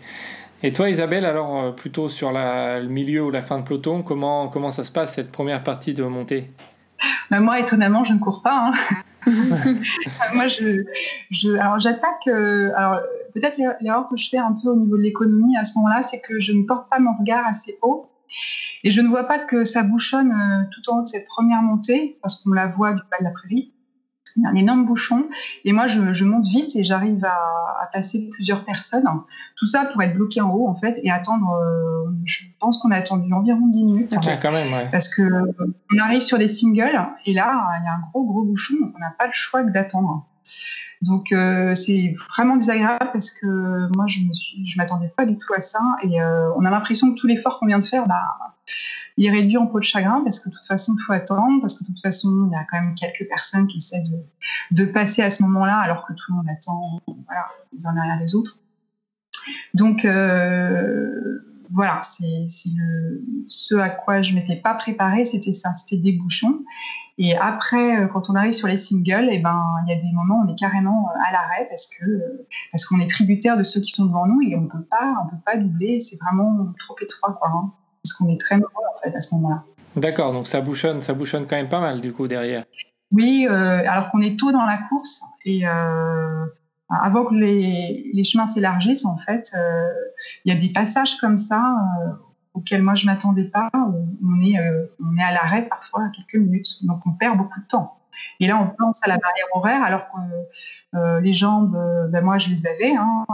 [0.63, 4.03] Et toi, Isabelle, alors euh, plutôt sur la, le milieu ou la fin de peloton,
[4.03, 6.51] comment, comment ça se passe cette première partie de montée?
[7.31, 8.71] Bah, moi, étonnamment, je ne cours pas.
[8.73, 8.73] hein.
[10.35, 10.85] moi, je,
[11.31, 12.27] je, alors j'attaque.
[12.29, 13.01] euh, alors
[13.35, 16.03] peut-être l'er- l'erreur que je fais un peu au niveau de l'économie à ce moment-là,
[16.03, 18.07] c'est que je ne porte pas mon regard assez haut
[18.83, 21.63] et je ne vois pas que ça bouchonne euh, tout en haut de cette première
[21.63, 23.73] montée parce qu'on la voit du bas de la prairie.
[24.37, 25.27] Il y a un énorme bouchon
[25.65, 27.37] et moi je, je monte vite et j'arrive à,
[27.83, 29.05] à passer plusieurs personnes.
[29.57, 31.49] Tout ça pour être bloqué en haut en fait et attendre.
[31.53, 34.13] euh, je pense qu'on a attendu environ 10 minutes.
[34.27, 34.89] Ouais, quand même, ouais.
[34.91, 35.53] Parce que euh,
[35.95, 38.93] on arrive sur les singles et là, il y a un gros gros bouchon, donc
[38.97, 40.27] on n'a pas le choix que d'attendre.
[41.05, 43.47] Donc euh, c'est vraiment désagréable parce que
[43.95, 46.71] moi je me suis, je m'attendais pas du tout à ça et euh, on a
[46.71, 48.23] l'impression que tout l'effort qu'on vient de faire, bah,
[49.19, 51.61] il est réduit en peau de chagrin parce que de toute façon il faut attendre
[51.61, 54.03] parce que de toute façon il y a quand même quelques personnes qui essaient
[54.71, 58.19] de, passer à ce moment-là alors que tout le monde attend, voilà, les uns derrière
[58.19, 58.61] les autres.
[59.75, 62.47] Donc euh, voilà, c'est
[63.49, 66.61] ce à quoi je m'étais pas préparée, c'était ça, c'était des bouchons.
[67.17, 70.01] Et après, euh, quand on arrive sur les singles, et eh ben, il y a
[70.01, 73.09] des moments où on est carrément euh, à l'arrêt parce que euh, parce qu'on est
[73.09, 76.01] tributaire de ceux qui sont devant nous et on peut pas, on peut pas doubler.
[76.01, 77.49] C'est vraiment trop étroit, quoi.
[77.49, 77.73] Hein,
[78.03, 79.63] parce qu'on est très nombreux en fait à ce moment-là.
[79.97, 82.65] D'accord, donc ça bouchonne, ça bouchonne quand même pas mal du coup derrière.
[83.13, 85.63] Oui, alors qu'on est tôt dans la course et
[87.03, 89.53] avant que les, chemins s'élargissent, en fait,
[90.45, 91.77] il y a des passages comme ça
[92.55, 93.69] auquel moi je m'attendais pas.
[93.75, 97.61] On est, euh, on est à l'arrêt parfois à quelques minutes, donc on perd beaucoup
[97.61, 97.99] de temps.
[98.39, 102.23] Et là, on pense à la barrière horaire, alors que euh, les jambes, euh, ben
[102.23, 103.27] moi je les avais hein,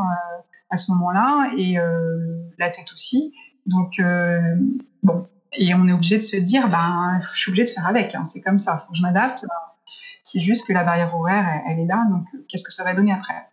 [0.70, 1.76] à ce moment-là, et
[2.58, 3.34] la tête aussi.
[3.66, 4.00] Donc,
[5.02, 8.14] bon, et on est obligé de se dire, ben, je suis obligé de faire avec,
[8.14, 9.46] hein, c'est comme ça, il faut que je m'adapte.
[10.22, 13.12] C'est juste que la barrière horaire, elle est là, donc qu'est-ce que ça va donner
[13.12, 13.49] après?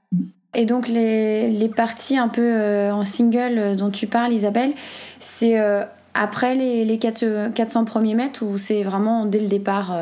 [0.58, 4.74] Et donc les, les, parties un peu euh, en single euh, dont tu parles, Isabelle,
[5.20, 5.84] c'est euh,
[6.16, 9.96] après les, les 400 premiers mètres ou c'est vraiment dès le départ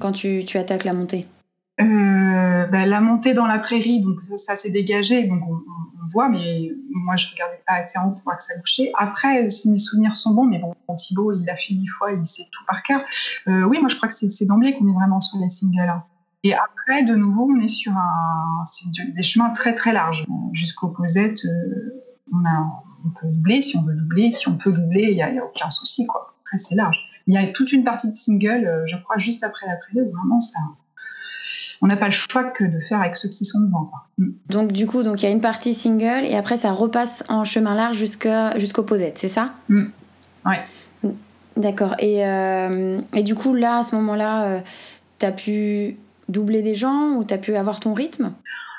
[0.00, 1.26] quand tu, tu, attaques la montée?
[1.78, 5.60] Ben, La montée dans la prairie, donc ça, s'est dégagé, donc on,
[6.10, 8.90] voit, mais moi je regardais pas assez en pour voir que ça bouchait.
[8.98, 12.26] Après, si mes souvenirs sont bons, mais bon, Thibaut il l'a fait huit fois, il
[12.26, 13.02] sait tout par cœur.
[13.46, 15.78] oui, moi je crois que c'est d'emblée qu'on est vraiment sur les singles.
[15.80, 16.02] Hein.
[16.44, 18.64] Et après, de nouveau, on est sur un,
[19.14, 20.24] des chemins très très larges.
[20.52, 24.30] Jusqu'au Cosette, euh, on, a, on peut doubler si on veut doubler.
[24.30, 26.06] Si on peut doubler, il n'y a, aucun souci.
[26.06, 26.34] Quoi.
[26.44, 26.98] Après, c'est large.
[27.26, 30.10] Il y a toute une partie de single, euh, je crois, juste après la où
[30.10, 30.60] vraiment ça.
[31.82, 33.90] On n'a pas le choix que de faire avec ceux qui sont devant.
[34.18, 34.28] Mm.
[34.48, 37.74] Donc, du coup, il y a une partie single et après, ça repasse en chemin
[37.74, 39.54] large jusqu'au Posette, c'est ça?
[39.68, 39.86] Mm.
[40.46, 41.12] Oui.
[41.56, 41.96] D'accord.
[41.98, 44.62] Et, euh, et, du coup, là, à ce moment-là,
[45.18, 45.96] tu as pu
[46.28, 48.32] doubler des gens ou tu as pu avoir ton rythme?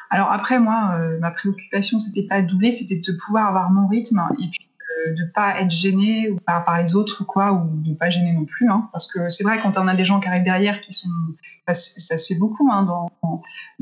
[0.09, 3.87] Alors après, moi, euh, ma préoccupation, c'était pas de doubler, c'était de pouvoir avoir mon
[3.87, 4.67] rythme et puis
[5.07, 8.45] euh, de pas être gêné par, par, les autres quoi, ou de pas gêner non
[8.45, 8.69] plus.
[8.69, 8.89] Hein.
[8.91, 11.09] parce que c'est vrai, quand on a des gens qui arrivent derrière qui sont.
[11.71, 12.67] Ça, se fait beaucoup.
[12.71, 13.11] Hein, dans,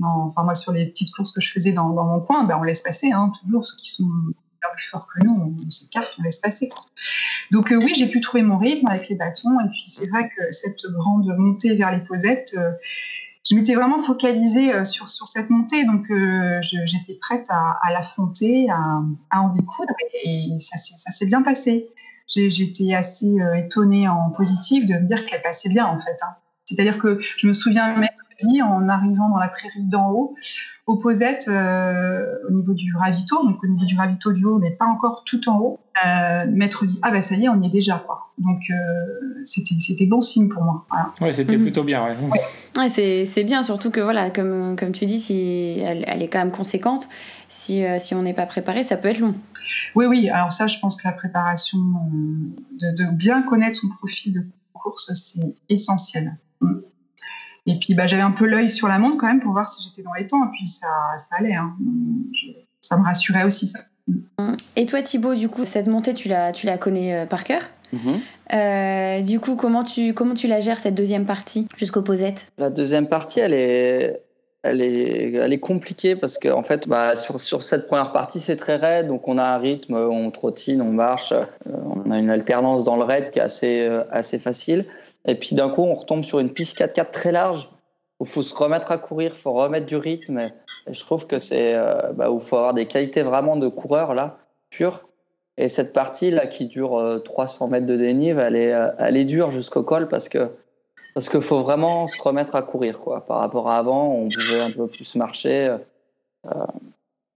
[0.02, 2.82] enfin, moi, sur les petites courses que je faisais dans, mon coin, ben, on laisse
[2.82, 4.10] passer hein, toujours ceux qui sont
[4.76, 6.70] plus forts que nous, on, s'écarte, on laisse passer.
[7.52, 10.30] Donc euh, oui, j'ai pu trouver mon rythme avec les bâtons, et puis c'est vrai
[10.30, 12.58] que cette grande montée vers les posettes,
[13.50, 17.92] je m'étais vraiment focalisée euh, sur, sur cette montée, donc euh, j'étais prête à, à
[17.94, 21.88] l'affronter, à, à, en découdre, et ça, s'est bien passé.
[22.28, 26.18] J'étais assez euh, étonnée en positif de me dire qu'elle passait bien en fait.
[26.24, 26.36] Hein.
[26.68, 30.36] C'est-à-dire que je me souviens mercredi, en arrivant dans la prairie d'en haut,
[30.86, 34.86] Opposette, euh, au niveau du ravito, donc au niveau du ravito du haut, mais pas
[34.86, 37.70] encore tout en haut, euh, maître dit Ah ben ça y est, on y est
[37.70, 38.02] déjà.
[38.06, 38.30] Quoi.
[38.38, 40.86] Donc euh, c'était bon signe pour moi.
[40.90, 41.12] Voilà.
[41.20, 41.64] Ouais, c'était mhm.
[41.64, 42.06] plutôt bien.
[42.06, 42.16] Ouais.
[42.78, 42.90] ouais.
[42.90, 46.52] c'est bien, surtout que voilà, comme, comme tu dis, si elle, elle est quand même
[46.52, 47.10] conséquente,
[47.50, 49.36] si, euh, si on n'est pas préparé, ça peut être long.
[49.96, 51.80] Oui, oui, alors ça, je pense que la préparation,
[52.80, 56.38] de, de bien connaître son profil de course, c'est essentiel.
[57.68, 59.84] Et puis bah, j'avais un peu l'œil sur la montre quand même pour voir si
[59.84, 60.44] j'étais dans les temps.
[60.46, 61.56] Et puis ça, ça allait.
[61.56, 61.76] Hein.
[62.82, 63.80] ça me rassurait aussi ça.
[64.76, 67.62] Et toi Thibaut, du coup, cette montée, tu la, tu la connais euh, par cœur?
[67.94, 68.20] Mhm.
[68.54, 72.48] euh, du coup, comment tu, comment tu la gères cette deuxième partie jusqu'au posette?
[72.58, 74.22] La deuxième partie, elle est,
[74.64, 78.40] elle est, elle est compliquée parce qu'en en fait, bah, sur, sur, cette première partie,
[78.40, 79.08] c'est très raide.
[79.08, 81.34] Donc, on a un rythme, on trottine, on marche.
[81.34, 84.86] Euh, on a une alternance dans le raid qui est assez, assez facile.
[85.28, 87.70] Et puis d'un coup, on retombe sur une piste 4x4 très large
[88.20, 90.40] où il faut se remettre à courir, il faut remettre du rythme.
[90.40, 90.52] Et,
[90.90, 94.16] je trouve que c'est euh, bah, où il faut avoir des qualités vraiment de coureur
[94.16, 94.38] là,
[94.70, 95.08] pur.
[95.58, 99.18] Et cette partie là qui dure 300 euh, mètres de dénive, elle est, euh, elle
[99.18, 100.50] est dure jusqu'au col parce que
[101.14, 103.26] parce qu'il faut vraiment se remettre à courir quoi.
[103.26, 105.76] Par rapport à avant, on pouvait un peu plus marcher.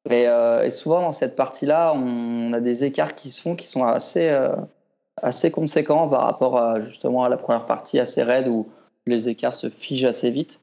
[0.09, 3.83] et, et, souvent dans cette partie-là, on a des écarts qui se font qui sont
[3.83, 4.29] assez
[5.21, 8.67] assez conséquent par rapport à, justement à la première partie assez raide où
[9.05, 10.61] les écarts se figent assez vite.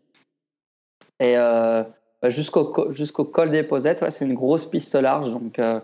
[1.20, 1.82] Et euh,
[2.22, 5.80] bah, jusqu'au jusqu'au col des Posettes, c'est une grosse piste large, donc euh,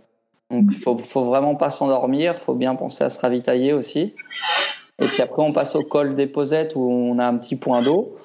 [0.50, 4.14] donc faut, faut vraiment pas s'endormir, faut bien penser à se ravitailler aussi.
[5.00, 7.82] Et puis après, on passe au col des Posettes où on a un petit point
[7.82, 8.16] d'eau.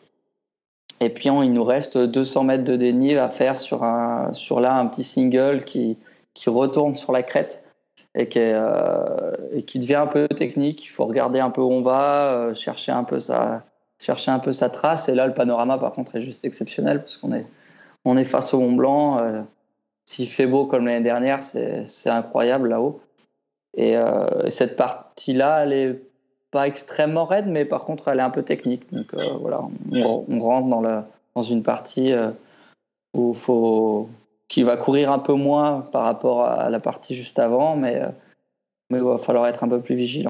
[1.01, 4.75] Et puis il nous reste 200 mètres de dénive à faire sur un sur là
[4.75, 5.97] un petit single qui
[6.33, 7.63] qui retourne sur la crête
[8.15, 10.83] et qui, euh, qui devient un peu technique.
[10.83, 13.63] Il faut regarder un peu où on va, euh, chercher un peu sa
[14.01, 15.09] chercher un peu sa trace.
[15.09, 17.45] Et là, le panorama, par contre, est juste exceptionnel parce qu'on est
[18.05, 19.19] on est face au Mont Blanc.
[19.19, 19.41] Euh,
[20.05, 23.01] s'il fait beau comme l'année dernière, c'est incroyable là-haut.
[23.77, 23.95] Et
[24.49, 26.01] cette partie-là, elle est
[26.49, 28.91] pas extrêmement raide, mais par contre, elle est un peu technique.
[28.91, 29.61] Donc voilà,
[29.93, 31.01] on, rentre dans, le,
[31.35, 32.11] dans une partie
[33.13, 34.09] où faut
[34.49, 38.01] qui va courir un peu moins par rapport à la partie juste avant, mais,
[38.89, 40.29] mais il va falloir être un peu plus vigilant.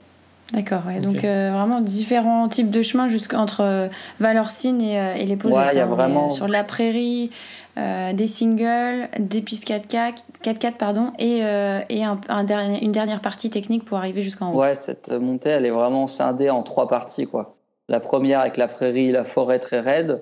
[0.54, 3.88] D'accord, donc euh, vraiment différents types de chemins jusqu'entre euh,
[4.20, 6.32] Valorcine et, euh, et les poses ouais, y a vraiment...
[6.32, 7.30] sur la prairie,
[8.14, 13.86] des singles, des pistes 4x4, 4x4 pardon, et, et un, dernier, une dernière partie technique
[13.86, 14.60] pour arriver jusqu'en haut.
[14.60, 17.26] Ouais, cette montée, elle est vraiment scindée en trois parties.
[17.26, 17.56] Quoi.
[17.88, 20.22] La première avec la prairie, la forêt très raide.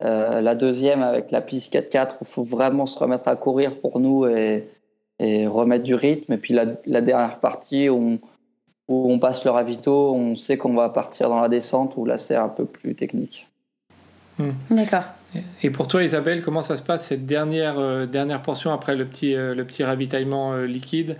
[0.00, 3.98] La deuxième avec la piste 4x4 où il faut vraiment se remettre à courir pour
[3.98, 4.68] nous et,
[5.18, 6.34] et remettre du rythme.
[6.34, 8.20] Et puis la, la dernière partie où on
[8.88, 12.16] où on passe le ravito, on sait qu'on va partir dans la descente, où là
[12.16, 13.48] c'est un peu plus technique.
[14.38, 14.52] Hmm.
[14.70, 15.04] D'accord.
[15.62, 19.04] Et pour toi Isabelle, comment ça se passe cette dernière, euh, dernière portion après le
[19.06, 21.16] petit, euh, le petit ravitaillement euh, liquide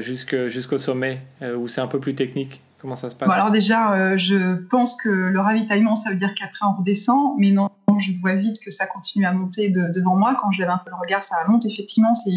[0.00, 1.20] jusqu'au sommet,
[1.56, 2.60] où c'est un peu plus technique?
[2.78, 6.66] Comment ça se passe Alors déjà, je pense que le ravitaillement, ça veut dire qu'après
[6.66, 10.36] on redescend, mais non, je vois vite que ça continue à monter devant moi.
[10.40, 11.64] Quand je lève un peu le regard, ça monte.
[11.66, 12.30] Effectivement, c'est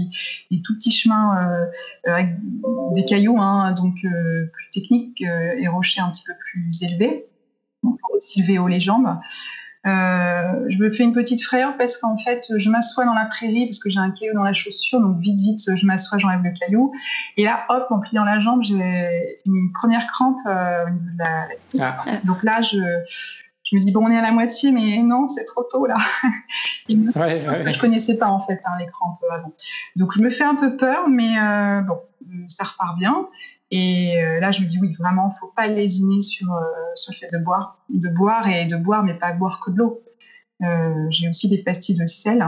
[0.51, 1.65] des tout petits chemins euh,
[2.11, 2.35] avec
[2.93, 7.25] des cailloux, hein, donc euh, plus techniques et rochers un petit peu plus élevés.
[7.83, 9.17] Il faut aussi lever haut les jambes.
[9.87, 13.65] Euh, je me fais une petite frayeur parce qu'en fait, je m'assois dans la prairie
[13.65, 16.51] parce que j'ai un caillou dans la chaussure, donc vite, vite, je m'assois, j'enlève le
[16.51, 16.93] caillou.
[17.37, 21.47] Et là, hop, en pliant la jambe, j'ai une première crampe au niveau de la.
[21.79, 21.97] Ah.
[22.25, 22.77] Donc là, je,
[23.69, 25.95] je me dis bon on est à la moitié mais non c'est trop tôt là
[26.89, 29.53] ouais, je connaissais pas en fait hein, les crampes avant
[29.95, 31.99] donc je me fais un peu peur mais euh, bon
[32.47, 33.27] ça repart bien
[33.71, 36.61] et euh, là je me dis oui vraiment faut pas lésiner sur euh,
[36.95, 39.77] sur le fait de boire de boire et de boire mais pas boire que de
[39.77, 40.03] l'eau.
[41.09, 42.45] J'ai aussi des pastilles de sel.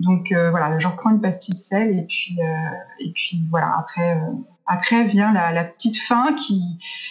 [0.00, 2.38] Donc voilà je reprends une pastille de sel et puis
[3.00, 4.20] et puis voilà après
[4.66, 6.62] après vient la, petite fin qui,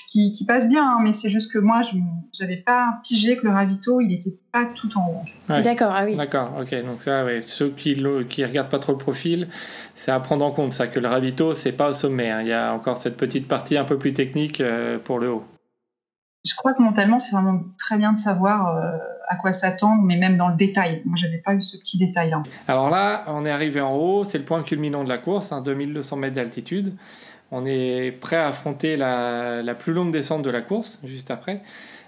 [0.07, 1.97] qui, passe bien, hein, mais c'est juste que moi, je
[2.41, 5.61] n'avais pas pigé que le ravito, il n'était pas tout en haut.
[5.61, 6.15] D'accord, ah oui.
[6.15, 6.83] D'accord, ok.
[6.83, 9.47] Donc ça, ceux qui ne qui regardent pas trop le profil,
[9.93, 12.31] c'est à prendre en compte ça, que le ravito, c'est pas au sommet.
[12.31, 12.41] Hein.
[12.41, 15.43] Il y a encore cette petite partie un peu plus technique euh, pour le haut.
[16.45, 18.97] Je crois que mentalement, c'est vraiment très bien de savoir euh,
[19.29, 21.01] à quoi s'attendre, mais même dans le détail.
[21.05, 22.43] Moi, j'avais pas eu ce petit détail-là.
[22.67, 25.61] Alors là, on est arrivé en haut, c'est le point culminant de la course, hein,
[25.61, 26.95] 2200 mètres d'altitude.
[27.55, 31.61] On est prêt à affronter la, plus longue descente de la course, juste après.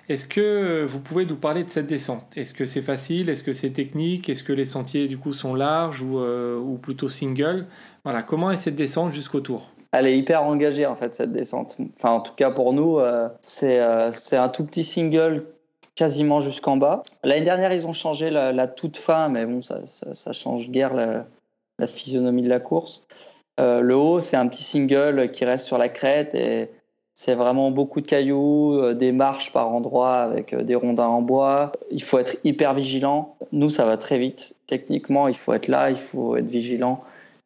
[0.09, 2.25] Est-ce que vous pouvez nous parler de cette descente?
[2.35, 3.29] Est-ce que c'est facile?
[3.29, 4.27] Est-ce que c'est technique?
[4.27, 7.67] Est-ce que les sentiers du coup sont larges ou, euh, plutôt single?
[8.03, 9.69] Voilà, comment est cette descente jusqu'au tour?
[9.91, 11.77] Elle est hyper engagée en fait cette descente.
[11.95, 13.29] Enfin en tout cas pour nous, euh,
[13.63, 15.45] euh, c'est un tout petit single
[15.93, 17.03] quasiment jusqu'en bas.
[17.23, 21.87] L'année dernière ils ont changé la, toute fin, mais bon ça, ça, change guère la,
[21.87, 23.05] physionomie de la course.
[23.59, 26.69] Euh, le haut, c'est un petit single qui reste sur la crête et
[27.13, 31.21] c'est vraiment beaucoup de cailloux, euh, des marches par endroits avec euh, des rondins en
[31.21, 31.71] bois.
[31.89, 33.37] Il faut être hyper vigilant.
[33.53, 34.53] Nous, ça va très vite.
[34.67, 37.01] Techniquement, il faut être là, il faut être vigilant.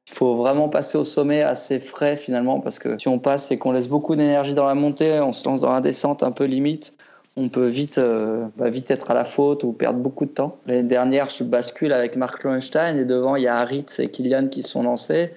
[0.08, 3.60] Il faut vraiment passer au sommet assez frais finalement parce que si on passe et
[3.60, 6.46] qu'on laisse beaucoup d'énergie dans la montée, on se lance dans la descente un peu
[6.46, 6.94] limite,
[7.38, 8.00] on peut vite,
[8.58, 10.58] bah, vite être à la faute ou perdre beaucoup de temps.
[10.66, 14.48] L'année dernière, je bascule avec Mark Lowenstein et devant, il y a Haritz et Kylian
[14.48, 15.30] qui sont lancés.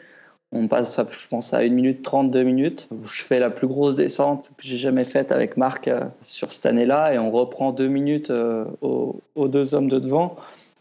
[0.54, 2.88] On passe, je pense, à 1 minute 32 minutes.
[3.02, 6.66] Je fais la plus grosse descente que j'ai jamais faite avec Marc euh, sur cette
[6.66, 10.36] année-là et on reprend deux minutes euh, aux, deux hommes de devant.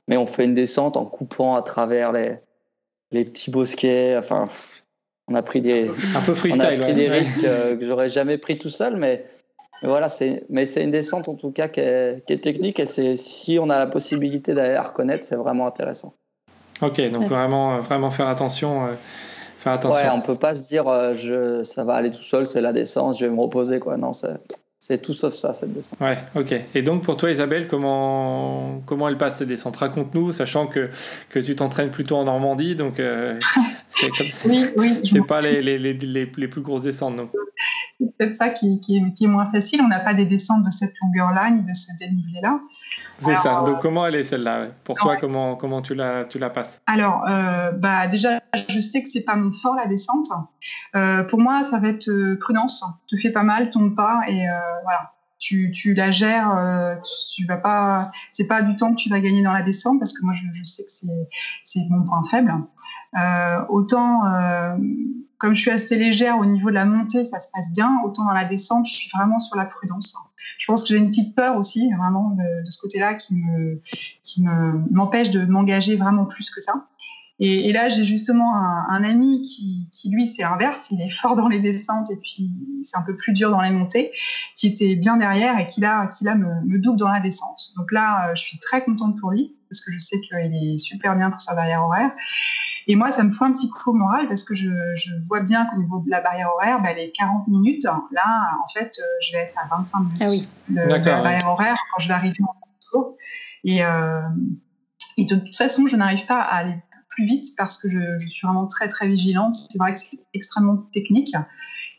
[0.10, 2.36] Mais on fait une descente en coupant à travers les,
[3.12, 4.18] les petits bosquets.
[4.18, 4.50] Enfin,
[5.30, 8.10] on a pris des, un peu freestyle, on a pris des risques euh, que j'aurais
[8.10, 8.98] jamais pris tout seul.
[8.98, 9.24] Mais,
[9.84, 12.86] voilà, c'est, mais c'est une descente en tout cas qui est, qui est technique et
[12.86, 16.14] c'est, si on a la possibilité d'aller la reconnaître, c'est vraiment intéressant.
[16.82, 18.90] Ok, donc vraiment, vraiment faire attention.
[19.62, 20.04] Faire attention.
[20.04, 22.74] Ouais, on peut pas se dire euh, je, ça va aller tout seul, c'est la
[22.74, 23.80] descente, je vais me reposer.
[23.80, 23.96] Quoi.
[23.96, 24.12] Non,
[24.84, 26.00] c'est tout sauf ça, cette descente.
[26.02, 26.56] Ouais, ok.
[26.74, 29.78] Et donc pour toi, Isabelle, comment, comment elle passe cette descente?
[29.78, 30.90] Raconte-nous, sachant que,
[31.30, 33.40] que tu t'entraînes plutôt en Normandie, donc euh,
[33.90, 34.50] c'est comme ça.
[34.50, 37.16] oui, oui, c'est pas les, les, les, les, plus grosses descentes.
[37.16, 37.30] Donc
[38.00, 39.82] c'est peut-être ça qui, qui, est, qui, est, moins facile.
[39.84, 42.60] On n'a pas des descentes de cette longueur-là, ni de ce dénivelé-là.
[43.22, 43.64] C'est ça.
[43.66, 44.68] Donc, comment elle est celle-là?
[44.84, 46.82] Pour toi, comment, comment tu, la, tu la passes?
[46.88, 50.28] Alors, euh, bah, déjà, je sais que c'est pas mon fort, la descente.
[50.96, 52.84] Euh, pour moi, ça va être euh, prudence.
[53.08, 54.46] Te fais pas mal, tombe pas, et
[55.42, 56.96] tu, la gères, euh,
[57.36, 60.14] tu, vas pas, c'est pas du temps que tu vas gagner dans la descente parce
[60.14, 60.92] que moi je, sais que
[61.64, 62.54] c'est mon point faible.
[63.20, 64.78] Euh, autant euh,
[65.40, 68.00] comme je suis assez légère au niveau de la montée, ça se passe bien.
[68.06, 70.16] Autant dans la descente, je suis vraiment sur la prudence.
[70.60, 73.82] Je pense que j'ai une petite peur aussi, vraiment de, ce côté-là, qui me
[74.22, 76.74] qui me m'empêche de m'engager vraiment plus que ça.
[77.44, 80.92] Et, et là, j'ai justement un, un ami qui, qui, lui, c'est l'inverse.
[80.92, 83.72] Il est fort dans les descentes et puis c'est un peu plus dur dans les
[83.72, 84.12] montées,
[84.56, 87.72] qui était bien derrière et qui là, qui là me, me double dans la descente.
[87.78, 90.78] Donc là, euh, je suis très contente pour lui parce que je sais qu'il est
[90.78, 92.12] super bien pour sa barrière horaire.
[92.86, 95.40] Et moi, ça me fout un petit coup au moral parce que je, je vois
[95.40, 99.04] bien qu'au niveau de la barrière horaire, bah, les 40 minutes, là, en fait, euh,
[99.26, 100.48] je vais être à 25 minutes ah oui.
[100.70, 102.54] de, de, la barrière horaire quand je vais arriver en
[102.92, 103.18] tour.
[103.64, 104.22] Et, euh,
[105.18, 106.76] et de toute façon, je n'arrive pas à aller
[107.12, 109.54] plus vite parce que je, suis vraiment très très vigilante.
[109.54, 111.36] C'est vrai que c'est extrêmement technique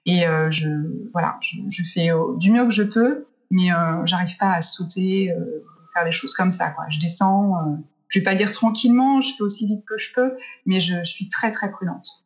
[0.07, 0.69] et euh, je
[1.13, 5.31] voilà, je, fais euh, du mieux que je peux, mais euh, j'arrive pas à sauter,
[5.31, 6.75] euh, faire des choses comme ça.
[6.91, 7.77] Je descends, euh,
[8.09, 10.33] je vais pas dire tranquillement, je fais aussi vite que je peux,
[10.67, 12.25] mais je, suis très très prudente.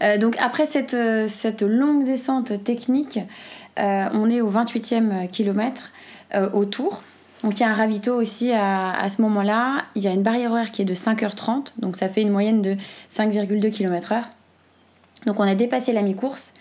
[0.00, 0.96] Euh, donc après cette,
[1.28, 3.20] cette longue descente technique,
[3.76, 5.92] on est au 28e kilomètre
[6.52, 7.02] au tour.
[7.42, 9.84] Donc il y a un ravito aussi à, à ce moment-là.
[9.94, 12.62] Il y a une barrière horaire qui est de 5h30, donc ça fait une moyenne
[12.62, 12.76] de
[13.10, 14.24] 5,2 km/h.
[15.26, 16.52] Donc on a dépassé la mi-course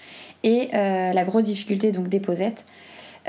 [0.43, 2.65] et euh, la grosse difficulté donc des posettes.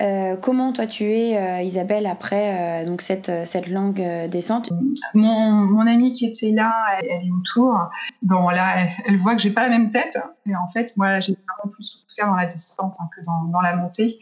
[0.01, 4.71] Euh, comment toi tu es euh, Isabelle après donc cette, cette longue descente?
[5.15, 7.79] Mon, mon amie qui était là, elle, elle, est autour.
[8.23, 10.19] Bon là, elle, voit que j'ai pas la même tête.
[10.47, 13.61] Et en fait, moi j'ai vraiment plus souffert dans la descente hein, que dans, dans
[13.61, 14.19] la montée.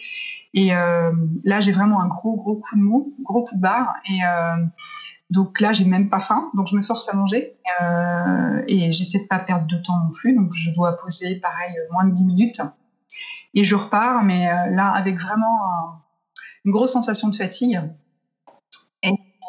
[0.54, 1.12] Et euh,
[1.44, 3.94] là, j'ai vraiment un gros, gros coup de mou, gros coup de barre.
[4.06, 4.64] Et euh,
[5.30, 7.56] donc là, j'ai même pas faim, donc je me force à manger.
[7.80, 11.74] Euh, et j'essaie de pas perdre de temps non plus, donc je dois poser pareil
[11.92, 12.60] moins de 10 minutes.
[13.54, 16.00] Et je repars, mais là, avec vraiment un,
[16.64, 17.80] une grosse sensation de fatigue.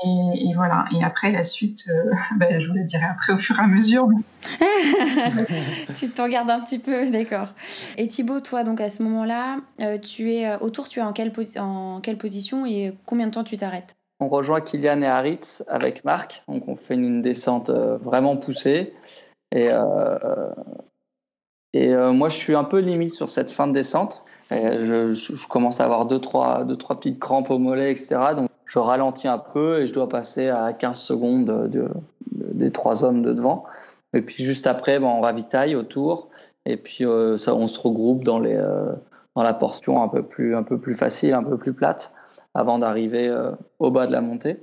[0.04, 0.86] Et, voilà.
[0.96, 3.68] Et après, la suite, euh, ben, je vous la dirai après au fur et à
[3.68, 4.08] mesure.
[5.96, 7.50] tu t'en gardes un petit peu, d'accord.
[7.98, 11.32] Et Thibaut, toi, donc à ce moment-là, euh, tu es autour, tu es en quelle,
[11.58, 13.96] en quelle position et combien de temps tu t'arrêtes?
[14.20, 16.44] On rejoint Kylian et Haritz avec Marc.
[16.48, 18.94] Donc on fait une descente euh, vraiment poussée.
[19.52, 20.50] Et, euh,
[21.74, 24.24] et moi, je suis un peu limite sur cette fin de descente.
[24.50, 28.18] Je, je, je, commence à avoir deux trois, deux, trois petites crampes au mollet, etc.
[28.36, 31.90] Donc je ralentis un peu et je dois passer à 15 secondes de, de,
[32.32, 33.66] des trois hommes de devant.
[34.14, 36.30] Et puis juste après, ben, on ravitaille autour
[36.66, 38.94] et puis euh, ça, on se regroupe dans, euh,
[39.36, 42.14] la portion un peu, plus, facile, un peu plus plate
[42.54, 44.58] avant d'arriver euh, au bas de la montée.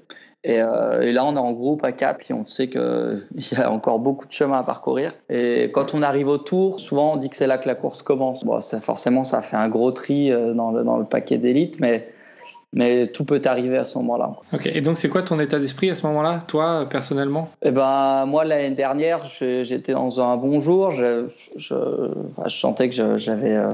[0.45, 2.81] Et, là, on est en groupe à quatre, puis on sait qu'il
[3.53, 5.13] y a encore beaucoup de chemin à parcourir.
[5.29, 8.03] Et quand on arrive au tour, souvent on dit que c'est là que la course
[8.03, 8.45] commence.
[8.45, 12.09] Bon, forcément, ça fait un gros tri dans le, dans le paquet d'élite, mais,
[12.73, 14.33] mais tout peut arriver à ce moment-là.
[14.53, 17.51] Ok, et donc c'est quoi ton état d'esprit à ce moment-là, toi, personnellement?
[17.63, 20.91] Eh ben, moi, l'année dernière, j'étais dans un bon jour.
[20.91, 21.75] Je, je,
[22.31, 23.57] enfin, je sentais que j'avais.
[23.57, 23.71] Euh,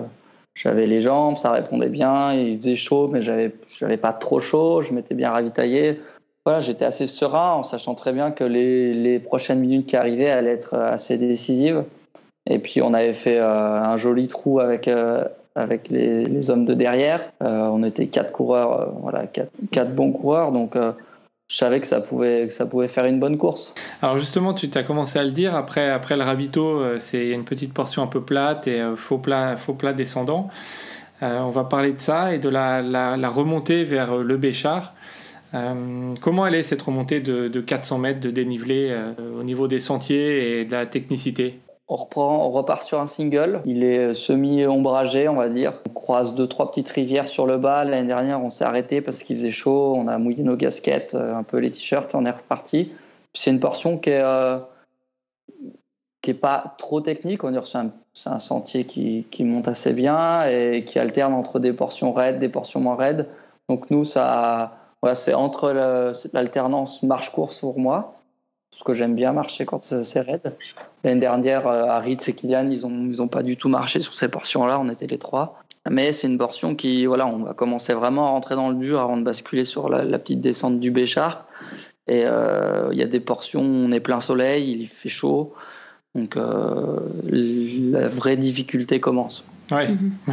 [0.57, 4.83] j'avais les jambes, ça répondait bien, il faisait chaud, mais j'avais, j'avais pas trop chaud,
[4.83, 6.01] je m'étais bien ravitaillé
[6.45, 10.31] voilà, j'étais assez serein en sachant très bien que les, les, prochaines minutes qui arrivaient
[10.31, 11.85] allaient être assez décisives.
[12.47, 15.25] Et puis on avait fait euh, un joli trou avec, euh,
[15.55, 17.33] avec les, hommes de derrière.
[17.43, 20.77] Euh, on était quatre coureurs, voilà, quatre, bons coureurs, donc
[21.49, 22.49] je savais que ça pouvait,
[22.89, 23.75] faire une bonne course.
[24.03, 28.03] Alors justement, tu as commencé à le dire, après, le ravito, c'est une petite portion
[28.03, 30.49] un peu plate et faux plat, faux plat descendant.
[31.23, 34.95] on va parler de ça et de la, remontée vers le Béchard.
[35.55, 39.69] Euh, comment elle est cette remontée de, de 400 mètres de dénivelé euh, au niveau
[39.69, 41.61] des sentiers et de la technicité?
[41.89, 43.61] On, repart sur un single.
[43.67, 45.81] Il est semi-ombragé, on va dire.
[45.89, 47.85] On croise deux, trois petites rivières sur le bas.
[47.85, 49.95] L'année dernière, on s'est arrêté parce qu'il faisait chaud.
[49.97, 52.93] On a mouillé nos casquettes, un peu les t-shirts, on est reparti.
[53.35, 54.59] C'est une portion qui est, euh,
[56.23, 57.45] qui est pas trop technique.
[57.45, 57.91] On c'est un,
[58.27, 62.49] un, sentier qui, qui, monte assez bien et qui alterne entre des portions raides, des
[62.49, 63.29] portions moins raides.
[63.69, 65.71] Donc nous, ça voilà, c'est entre
[66.33, 68.15] l'alternance marche-course pour moi,
[68.75, 70.53] parce que j'aime bien marcher quand c'est raide.
[71.05, 74.17] L'année dernière, euh, Haritz et Kylian, ils n'ont ils ont pas du tout marché sur
[74.17, 75.63] ces portions-là, on était les trois.
[75.89, 79.01] Mais c'est une portion qui, voilà, on va commencer vraiment à rentrer dans le dur
[79.01, 81.47] avant de basculer sur la, la petite descente du Béchard.
[82.09, 85.55] Et euh, il y a des portions où on est plein soleil, il fait chaud.
[86.17, 86.99] Donc euh,
[87.31, 89.45] la vraie difficulté commence.
[89.71, 89.89] Ouais.
[89.93, 90.33] Mm -hmm.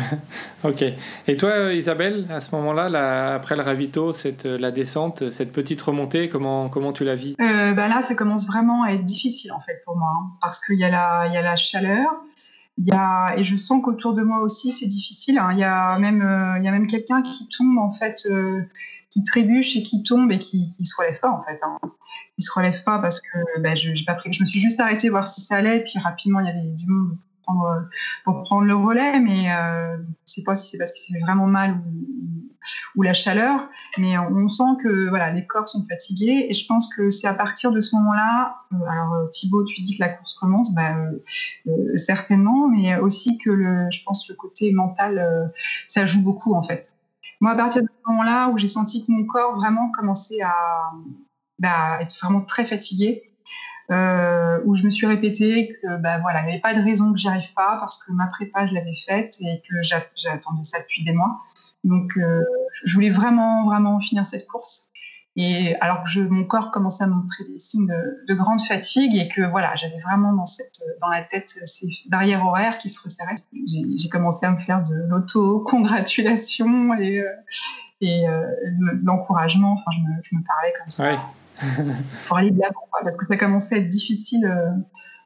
[0.69, 0.83] ok.
[1.27, 6.27] Et toi, Isabelle, à ce moment-là, après le ravito, cette, la descente, cette petite remontée,
[6.29, 7.35] comment, comment tu la vis?
[7.39, 10.59] Euh, bah Là, ça commence vraiment à être difficile en fait pour moi, hein, parce
[10.63, 12.09] qu'il y, y, a la chaleur,
[12.77, 15.37] y a, et je sens qu'autour de moi aussi, c'est difficile.
[15.39, 15.49] hein.
[15.53, 18.61] Il y a même, euh, y a même quelqu'un qui tombe, en fait, euh,
[19.11, 21.59] qui trébuche et qui tombe et qui ne se relève pas, en fait.
[21.63, 21.79] Hein.
[22.37, 25.09] Il se relève pas parce que ben, je, pas pris, je me suis juste arrêtée
[25.09, 25.81] voir si ça allait.
[25.83, 27.17] Puis rapidement, il y avait du monde
[27.51, 27.87] prendre,
[28.23, 29.19] pour prendre le relais.
[29.19, 29.97] Mais euh,
[30.27, 31.81] je sais pas si c'est parce qu'il fait vraiment mal
[32.95, 33.69] ou, la chaleur.
[33.97, 36.47] Mais on, sent que voilà, les corps sont fatigués.
[36.49, 38.57] Et je pense que c'est à partir de ce moment-là.
[38.73, 40.73] euh, alors, euh, Thibaut, tu dis que la course commence.
[40.75, 41.13] Ben,
[41.67, 42.67] euh, euh, certainement.
[42.67, 45.47] Mais aussi que je pense le côté mental, euh,
[45.87, 46.93] ça joue beaucoup, en fait.
[47.39, 50.53] Moi, à partir de ce moment-là où j'ai senti que mon corps vraiment commençait à,
[51.57, 53.30] bah, être vraiment très fatigué,
[53.91, 57.11] euh, où je me suis répété que bah, voilà, il n'y avait pas de raison
[57.11, 60.63] que j'y arrive pas parce que ma prépa, je l'avais faite et que j'a- j'attendais
[60.63, 61.41] ça depuis des mois.
[61.83, 62.43] Donc, euh,
[62.85, 64.87] je voulais vraiment, vraiment finir cette course.
[65.37, 69.29] Et alors que mon corps commençait à montrer des signes de, de grande fatigue et
[69.29, 73.37] que voilà, j'avais vraiment dans, cette, dans la tête ces barrières horaires qui se resserraient.
[73.97, 77.29] J'ai commencé à me faire de l'auto-congratulation et, euh,
[78.01, 78.45] et euh,
[79.03, 79.73] l'encouragement.
[79.73, 81.03] Enfin, je me, parlais comme ça.
[82.27, 84.69] pour aller bien, quoi, parce que ça commençait à être difficile euh,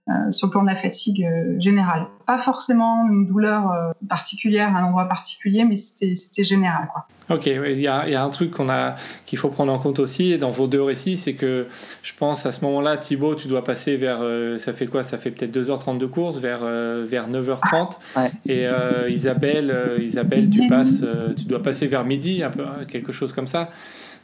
[0.08, 2.06] euh, sur le plan de la fatigue euh, générale.
[2.28, 6.88] Pas forcément une douleur euh, particulière à un endroit particulier, mais c'était général.
[6.94, 7.08] Quoi.
[7.36, 8.94] Ok, ouais, il y, a, il y a un truc qu'on a
[9.26, 11.66] qu'il faut prendre en compte aussi et dans vos deux récits, c'est que
[12.04, 15.02] je pense à ce moment-là, Thibaut, tu dois passer vers, euh, ça fait quoi?
[15.02, 17.98] Ça fait peut-être 2h30 de course, vers, euh, vers 9h30.
[18.16, 18.32] Ouais.
[18.46, 22.64] Et euh, Isabelle, euh, Isabelle, tu passes, euh, tu dois passer vers midi, un peu,
[22.88, 23.72] quelque chose comme ça.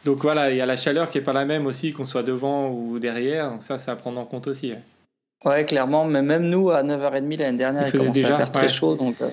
[0.06, 2.24] Donc voilà, il y a la chaleur qui est pas la même aussi, qu'on soit
[2.24, 3.52] devant ou derrière.
[3.60, 4.72] Ça, c'est à prendre en compte aussi.
[4.72, 4.80] ouais.
[5.44, 8.52] Ouais, clairement, mais même nous, à 9h30 l'année dernière, Il il, commençait déjà, à faire
[8.52, 8.96] très chaud.
[8.96, 9.30] Donc, euh,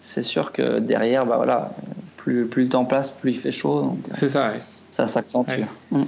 [0.00, 1.72] c'est sûr que derrière, bah, voilà,
[2.16, 3.96] plus, plus le temps passe, plus il fait chaud.
[4.08, 4.60] Euh, C'est ça, ouais.
[4.92, 5.62] ça s'accentue.
[5.90, 6.04] Ouais.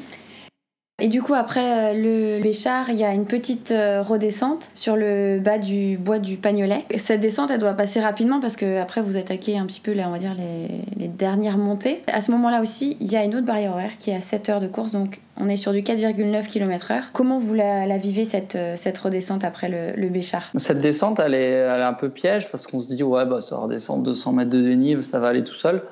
[1.03, 4.95] Et du coup, après euh, le Béchard, il y a une petite euh, redescente sur
[4.95, 6.85] le bas du bois du Pagnolet.
[6.89, 9.93] Et Cette descente, elle doit passer rapidement parce que après vous attaquez un petit peu,
[9.93, 12.05] là, on va dire, les, les dernières montées.
[12.07, 14.49] À ce moment-là aussi, il y a une autre barrière horaire qui est à 7
[14.51, 17.03] heures de course, donc on est sur du 4,9 km/h.
[17.13, 21.19] Comment vous la, la vivez, cette, euh, cette redescente après le, le Béchard Cette descente,
[21.19, 23.63] elle est, elle est un peu piège parce qu'on se dit, ouais, bah, ça va
[23.63, 25.83] redescendre 200 mètres de dénivelé, ça va aller tout seul.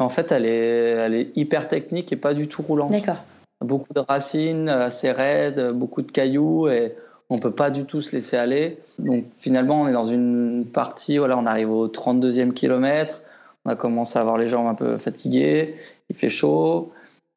[0.00, 2.90] Mais en fait, elle est, elle est hyper technique et pas du tout roulante.
[2.90, 3.22] D'accord.
[3.60, 6.94] Beaucoup de racines, assez raides, beaucoup de cailloux et
[7.30, 8.78] on peut pas du tout se laisser aller.
[8.98, 13.22] Donc finalement, on est dans une partie, voilà, on arrive au 32e kilomètre,
[13.64, 15.74] on a commencé à avoir les jambes un peu fatiguées,
[16.08, 16.92] il fait chaud,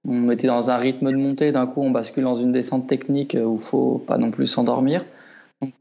[0.08, 3.36] on était dans un rythme de montée, d'un coup on bascule dans une descente technique
[3.40, 5.06] où il faut pas non plus s'endormir.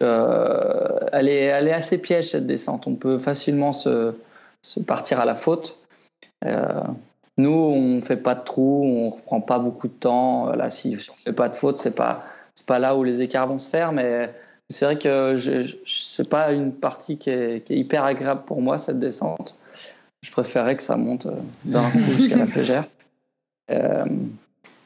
[0.02, 4.12] Euh, elle, est, assez piège cette descente, on peut facilement se,
[4.86, 5.78] partir à la faute.
[6.44, 6.82] Euh,
[7.40, 10.50] nous, on fait pas de trous, on reprend pas beaucoup de temps.
[10.52, 12.24] Là, si, on fait pas de faute, c'est pas
[12.54, 14.30] c'est pas là où les écarts vont se faire, mais
[14.68, 18.60] c'est vrai que je, c'est pas une partie qui est, qui est hyper agréable pour
[18.60, 19.54] moi cette descente.
[20.22, 21.32] Je préférais que ça monte euh,
[21.64, 22.84] d'un coup jusqu'à la flégère.
[23.70, 24.04] Euh,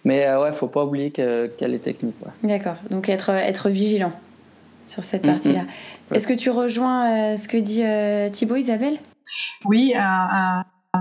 [0.05, 2.15] mais euh, ouais, faut pas oublier que- qu'elle est technique.
[2.25, 2.49] ouais.
[2.49, 2.77] D'accord.
[2.91, 4.13] Donc être, être vigilant
[4.87, 5.63] sur cette partie-là.
[6.13, 8.99] Est-ce que tu rejoins euh, ce que dit euh, Thibaut, Isabelle?
[9.65, 9.95] Oui,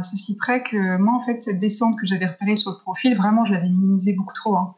[0.01, 3.45] ceci près que moi, en fait, cette descente que j'avais repérée sur le profil, vraiment,
[3.45, 4.55] je l'avais minimisée beaucoup trop.
[4.57, 4.75] hein.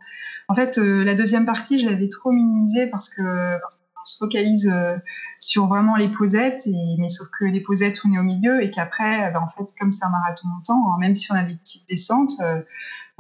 [0.47, 4.68] En fait, euh, la deuxième partie, je l'avais trop minimisée parce que qu'on se focalise
[4.72, 4.95] euh,
[5.39, 8.70] sur vraiment les posettes, et, mais sauf que les posettes, on est au milieu et
[8.70, 11.55] qu'après, ben, en fait, comme c'est un marathon montant, hein, même si on a des
[11.57, 12.61] petites descentes, euh,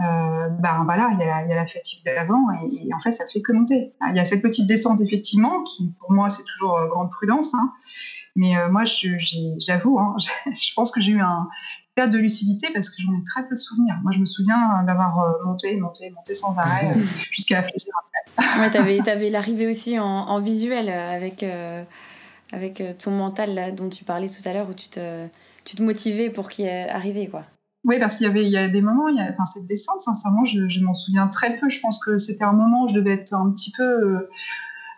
[0.01, 3.41] euh, ben voilà, il y a, la fatigue d'avant et, et en fait, ça fait
[3.41, 3.93] que monter.
[4.09, 7.53] Il y a cette petite descente, effectivement, qui pour moi, c'est toujours grande prudence.
[7.53, 7.71] hein.
[8.35, 9.99] Mais moi, j'avoue,
[10.53, 11.47] je pense que j'ai eu un
[11.95, 13.95] perte de lucidité parce que j'en ai très peu de souvenirs.
[14.03, 16.99] Moi, je me souviens d'avoir euh, monté, monté, monté sans arrêt euh,
[17.31, 17.93] jusqu'à la flégère.
[18.59, 21.83] Ouais, t'avais, t'avais l'arrivée aussi en, en visuel euh, avec, euh,
[22.51, 25.27] avec euh, ton mental là, dont tu parlais tout à l'heure où tu te,
[25.63, 27.43] tu te motivais pour qu'il y ait arrivé quoi.
[27.85, 29.67] Oui, parce qu'il y avait il y a des moments, il y a, enfin, cette
[29.67, 31.69] descente, sincèrement, je, je m'en souviens très peu.
[31.69, 34.29] Je pense que c'était un moment où je devais être un petit peu euh, euh,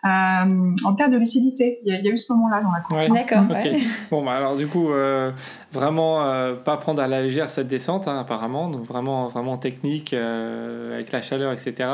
[0.04, 1.80] en perte de lucidité.
[1.84, 3.08] Il y, a, il y a eu ce moment-là dans la course.
[3.08, 3.24] Ouais.
[3.24, 3.50] D'accord.
[3.50, 3.80] Ouais.
[4.10, 5.32] Bon, bah alors du coup, euh,
[5.72, 8.70] vraiment euh, pas prendre à la légère cette descente, hein, apparemment.
[8.70, 11.88] Donc vraiment, vraiment technique, euh, avec la chaleur, etc.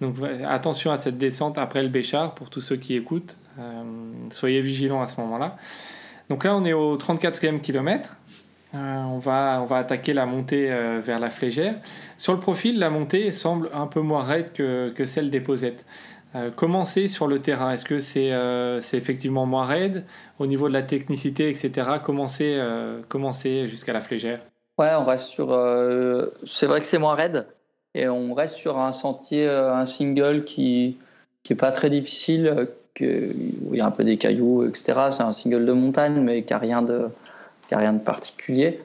[0.00, 0.16] Donc
[0.48, 3.36] attention à cette descente après le Béchard, pour tous ceux qui écoutent.
[3.58, 3.82] Euh,
[4.30, 5.56] soyez vigilants à ce moment-là.
[6.28, 8.16] Donc là, on est au 34e kilomètre.
[8.74, 11.74] Euh, on, va, on va attaquer la montée euh, vers la flégère.
[12.16, 15.84] Sur le profil, la montée semble un peu moins raide que, que celle des posettes.
[16.34, 20.04] Euh, comment c'est sur le terrain Est-ce que c'est euh, c'est effectivement moins raide
[20.38, 21.88] au niveau de la technicité, etc.
[22.02, 24.40] Comment c'est euh, comment c'est jusqu'à la flégère?
[24.78, 25.48] Ouais, on reste sur.
[26.46, 27.46] c'est vrai que c'est moins raide
[27.94, 30.96] et on reste sur un sentier, un single qui
[31.42, 32.68] qui pas très difficile,
[33.00, 35.08] où il y a un peu des cailloux, etc.
[35.10, 37.08] C'est un single de montagne, mais qui n'a rien, de,
[37.70, 38.80] a rien de particulier.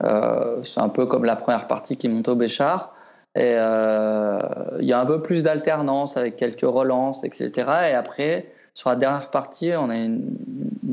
[0.00, 2.94] C'est un peu comme la première partie qui monte au Béchard.
[3.34, 4.38] Et euh,
[4.78, 7.50] il y a un peu plus d'alternance avec quelques relances, etc.
[7.90, 10.36] Et après, sur la dernière partie, on a une,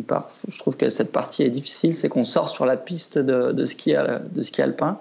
[0.07, 3.51] part, je trouve que cette partie est difficile, c'est qu'on sort sur la piste de,
[3.51, 4.97] de, ski, de ski alpin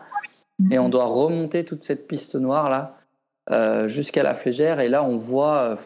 [0.73, 2.97] et on doit remonter toute cette piste noire là
[3.53, 4.81] euh, jusqu'à la flégère.
[4.81, 5.77] Et là, on voit,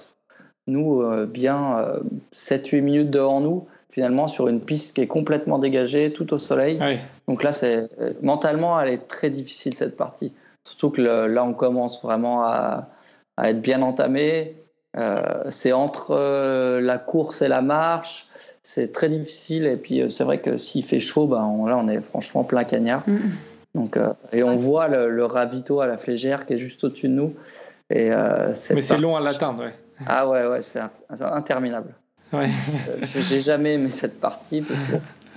[0.67, 2.01] nous, bien
[2.35, 6.81] 7-8 minutes devant nous, finalement, sur une piste qui est complètement dégagée, tout au soleil.
[7.29, 7.91] Donc là, c'est
[8.23, 10.33] mentalement, elle est très difficile cette partie.
[10.65, 12.89] Surtout que là, on commence vraiment à,
[13.43, 14.57] être bien entamé.
[14.97, 18.27] Euh, c'est entre euh, la course et la marche.
[18.63, 19.67] C'est très difficile.
[19.67, 22.65] Et puis, euh, c'est vrai que s'il fait chaud, ben, là, on est franchement plein
[22.65, 23.03] cagnard.
[23.07, 23.19] Mm.
[23.75, 23.99] Donc,
[24.33, 27.35] et on voit le, ravito à la flégère qui est juste au-dessus de nous.
[27.89, 29.73] Et, Mais c'est long à l'atteindre, ouais.
[30.07, 30.81] Ah ouais, ouais, c'est
[31.21, 31.95] interminable.
[32.35, 32.49] Ouais.
[33.03, 34.97] J'ai jamais aimé cette partie parce que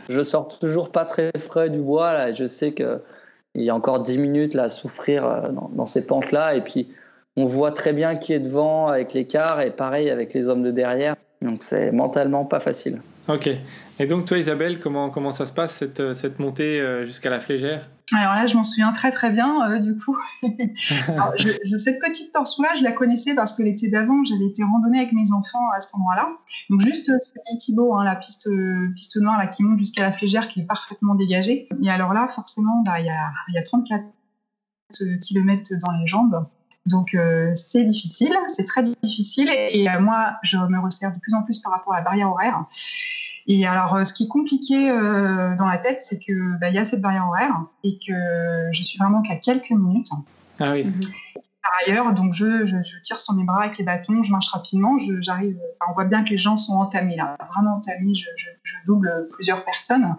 [0.09, 2.13] je sors toujours pas très frais du bois.
[2.13, 3.01] Là, et je sais que
[3.55, 6.55] il y a encore 10 minutes là, à souffrir euh, dans, ces pentes-là.
[6.55, 6.87] Et puis,
[7.35, 10.71] on voit très bien qui est devant avec l'écart et pareil avec les hommes de
[10.71, 11.15] derrière.
[11.41, 13.01] Donc, c'est mentalement pas facile.
[13.27, 13.49] Ok.
[13.97, 17.29] Et donc, toi, Isabelle, comment, comment ça se passe, cette, euh, cette montée euh, jusqu'à
[17.29, 17.89] la flégère?
[18.13, 20.15] Alors là, je m'en souviens très très bien, euh, du coup.
[20.43, 25.31] cette petite portion-là, je la connaissais parce que l'été d'avant, j'avais été randonnée avec mes
[25.31, 26.27] enfants à cet endroit-là.
[26.69, 28.47] Donc juste ce petit Thibaut, hein, la piste,
[28.95, 31.67] piste noire qui monte jusqu'à la flégère, qui est parfaitement dégagée.
[31.81, 34.03] Et alors là, forcément, bah, il y, a, y a 34
[35.21, 36.45] km dans les jambes.
[36.85, 37.17] Donc
[37.55, 39.49] c'est difficile, c'est très difficile.
[39.49, 42.65] Et, moi, je me resserre de plus en plus par rapport à la barrière horaire.
[43.47, 46.79] Et alors, euh, ce qui est compliqué euh, dans la tête, c'est que bah, y
[46.79, 50.09] a cette barrière horaire et que je suis vraiment qu'à quelques minutes.
[50.59, 50.85] Ah oui.
[51.65, 54.97] Par ailleurs, donc je, je, tire sur mes bras avec les bâtons, je marche rapidement,
[55.19, 55.57] j'arrive.
[55.89, 58.13] on voit bien que les gens sont entamés là, vraiment entamés.
[58.13, 58.29] Je,
[58.63, 60.15] je double plusieurs personnes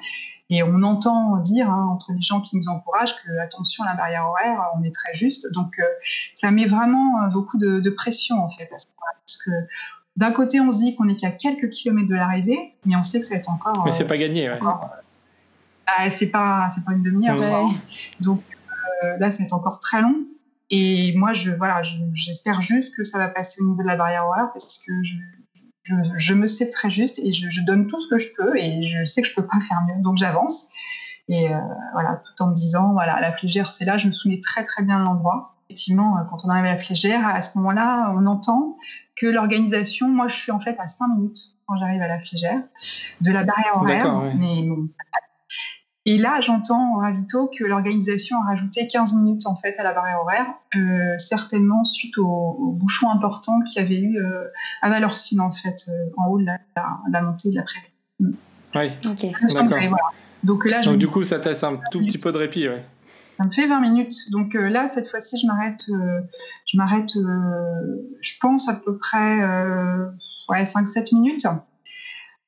[0.51, 3.95] et on entend dire hein, entre les gens qui nous encouragent que attention à la
[3.95, 5.53] barrière horaire, on est très juste.
[5.53, 5.85] Donc euh,
[6.35, 9.51] ça met vraiment beaucoup de, de pression en fait parce que
[10.17, 13.21] d'un côté, on se dit qu'on n'est qu'à quelques kilomètres de l'arrivée, mais on sait
[13.21, 13.85] que ça va être encore.
[13.85, 14.59] Mais c'est pas gagné, ouais.
[15.87, 17.71] Ah, c'est pas, c'est pas une demi-heure.
[18.21, 18.43] Donc
[19.05, 20.17] euh, là, c'est encore très long.
[20.71, 24.27] Et moi, je, voilà, j'espère juste que ça va passer au niveau de la barrière
[24.27, 25.15] horaire parce que je,
[26.17, 29.05] je, me sais très juste et je, donne tout ce que je peux et je
[29.05, 30.03] sais que je peux pas faire mieux.
[30.03, 30.69] Donc j'avance.
[31.29, 31.59] Et euh,
[31.93, 34.83] voilà, tout en me disant, voilà, la flégère, c'est là, je me souviens très très
[34.83, 35.57] bien de l'endroit.
[35.69, 38.77] Effectivement, quand on arrive à la flégère, à ce moment-là, on entend
[39.17, 42.61] que l'organisation, moi je suis en fait à 5 minutes quand j'arrive à la flégère
[43.21, 44.35] de la barrière horaire.
[44.37, 44.69] Mais
[46.07, 49.93] et là, j'entends au ravito que l'organisation a rajouté 15 minutes en fait à la
[49.93, 50.47] barrière horaire,
[50.77, 54.45] euh, certainement suite au, bouchon important qu'il y avait eu euh,
[54.83, 57.87] à Valorcine en fait, euh, en haut de la, montée de la prairie.
[58.21, 58.31] Mm.
[58.75, 58.91] Oui.
[59.53, 60.13] D'accord.
[60.45, 62.85] Donc là, Donc, du coup, ça te laisse un tout petit peu de répit, ouais.
[63.37, 64.31] Ça me fait 20 minutes.
[64.31, 66.21] Donc euh, là, cette fois-ci, je m'arrête, euh,
[66.67, 69.39] je m'arrête, euh, je pense à peu près
[70.49, 71.47] ouais, 5-7 minutes.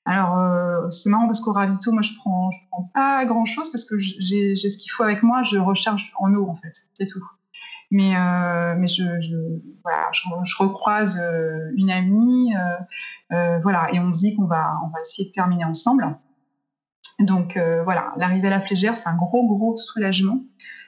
[0.09, 3.99] Alors, c'est marrant parce qu'au ravito, moi, je prends, je prends pas grand-chose parce que
[3.99, 5.43] j'ai ce qu'il faut avec moi.
[5.43, 6.73] Je recharge en eau, en fait.
[6.95, 7.23] C'est tout.
[7.91, 8.15] Mais,
[8.77, 9.05] mais je,
[9.83, 11.23] voilà, je, recroise
[11.77, 12.55] une amie,
[13.31, 16.17] voilà, et on se dit qu'on va, on va essayer de terminer ensemble.
[17.21, 20.41] Donc voilà, l'arrivée à la flégère, c'est un gros, gros soulagement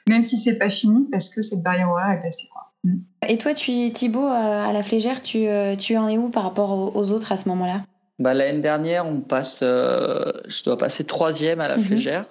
[0.09, 2.47] même si c'est pas fini, parce que cette barrière horaire est passée.
[2.51, 2.71] Quoi.
[2.83, 2.97] Mm.
[3.27, 6.43] Et toi, tu, Thibaut, euh, à la flégère, tu, euh, tu en es où par
[6.43, 7.83] rapport aux, autres à ce moment-là?
[8.21, 11.83] Bah, L'année dernière, on passe, euh, je dois passer troisième à la mhm.
[11.83, 12.25] flégère,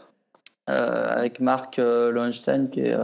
[0.67, 2.97] avec Marc Lohenstein qui est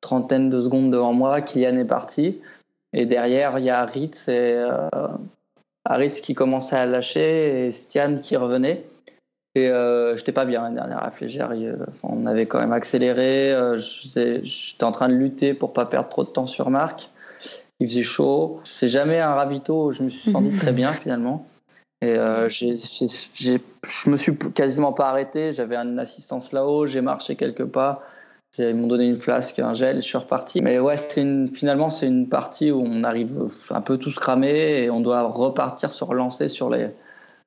[0.00, 2.40] trentaine de secondes devant moi, Kylian est parti.
[2.92, 4.64] Et derrière, il y a Ritz, et,
[5.90, 8.84] Ritz qui commençait à lâcher et Stian qui revenait.
[9.56, 11.52] Et euh, j'étais pas bien la dernière à Flégère.
[12.02, 13.52] on avait quand même accéléré.
[13.52, 17.10] Euh, j'étais en train de lutter pour pas perdre trop de temps sur Marc.
[17.78, 18.60] Il faisait chaud.
[18.64, 21.46] C'est jamais un ravito où je me suis senti très bien finalement.
[22.00, 25.52] Et euh, je me suis quasiment pas arrêté.
[25.52, 26.86] J'avais une assistance là-haut.
[26.86, 28.02] J'ai marché quelques pas.
[28.58, 30.62] Ils m'ont donné une flasque, un gel, et je suis reparti.
[30.62, 34.90] Mais ouais, une, finalement, c'est une partie où on arrive un peu tous cramés et
[34.90, 36.90] on doit repartir se relancer sur les,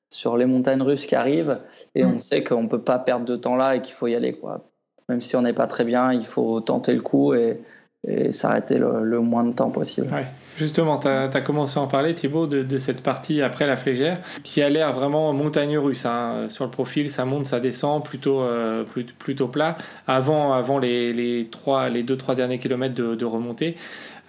[0.09, 1.59] sur les montagnes russes qui arrivent
[1.95, 2.19] et on mm.
[2.19, 4.33] sait qu'on ne peut pas perdre de temps là et qu'il faut y aller.
[4.33, 4.65] Quoi.
[5.07, 7.61] Même si on n'est pas très bien, il faut tenter le coup et,
[8.07, 10.07] et s'arrêter le, le, moins de temps possible.
[10.13, 10.25] Ouais.
[10.57, 14.17] Justement, tu as, commencé à en parler, Thibaut, de, de cette partie après la flégère,
[14.43, 16.05] qui a l'air vraiment montagne russe.
[16.05, 16.45] Hein.
[16.49, 18.83] Sur le profil, ça monte, ça descend, plutôt, euh,
[19.19, 19.77] plutôt, plat,
[20.07, 23.75] avant, avant les, les, trois, les deux, trois derniers kilomètres de, de remontée.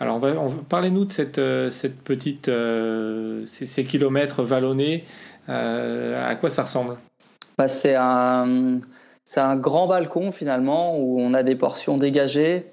[0.01, 5.05] Alors, on va, on, parlez-nous de cette, euh, cette petite, euh, ces, ces, kilomètres vallonnés.
[5.49, 6.97] Euh, à quoi ça ressemble?
[7.57, 8.81] Bah, C'est un,
[9.37, 12.67] un grand balcon, finalement, où on a des portions dégagées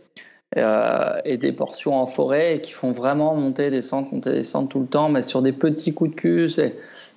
[0.57, 4.87] euh, et des portions en forêt qui font vraiment monter, descendre, monter, descendre tout le
[4.87, 6.49] temps, mais sur des petits coups de cul,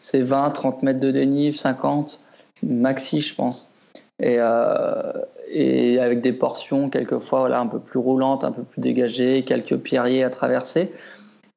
[0.00, 2.20] c'est 20, 30 mètres de dénive, 50,
[2.62, 3.70] maxi, je pense.
[4.20, 5.12] Et, euh,
[5.48, 9.76] et avec des portions quelquefois voilà, un peu plus roulantes, un peu plus dégagées, quelques
[9.76, 10.92] pierriers à traverser.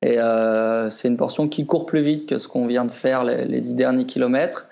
[0.04, 3.24] Et euh, c'est une portion qui court plus vite que ce qu'on vient de faire
[3.24, 4.68] les, les dix derniers kilomètres,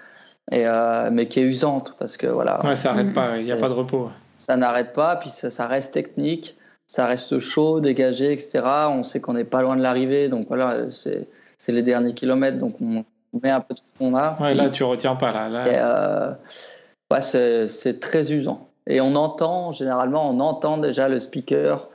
[0.52, 2.64] et, euh, mais qui est usante parce que voilà.
[2.66, 4.10] Ouais, ça n'arrête pas, il n'y a pas de repos.
[4.38, 6.56] Ça n'arrête pas, puis ça, ça, reste technique
[6.90, 8.62] ça reste chaud, dégagé, etc.
[8.90, 11.28] On sait qu'on n'est pas loin de l'arrivée, donc voilà, c'est
[11.72, 13.06] les derniers kilomètres, donc on
[13.44, 14.36] met un peu de ce qu'on a.
[14.42, 15.50] Ouais, là, tu retiens pas, là.
[15.50, 15.66] là.
[15.68, 16.34] Euh,
[17.12, 18.68] ouais, c'est très usant.
[18.88, 21.88] Et on entend, généralement, on entend déjà le speaker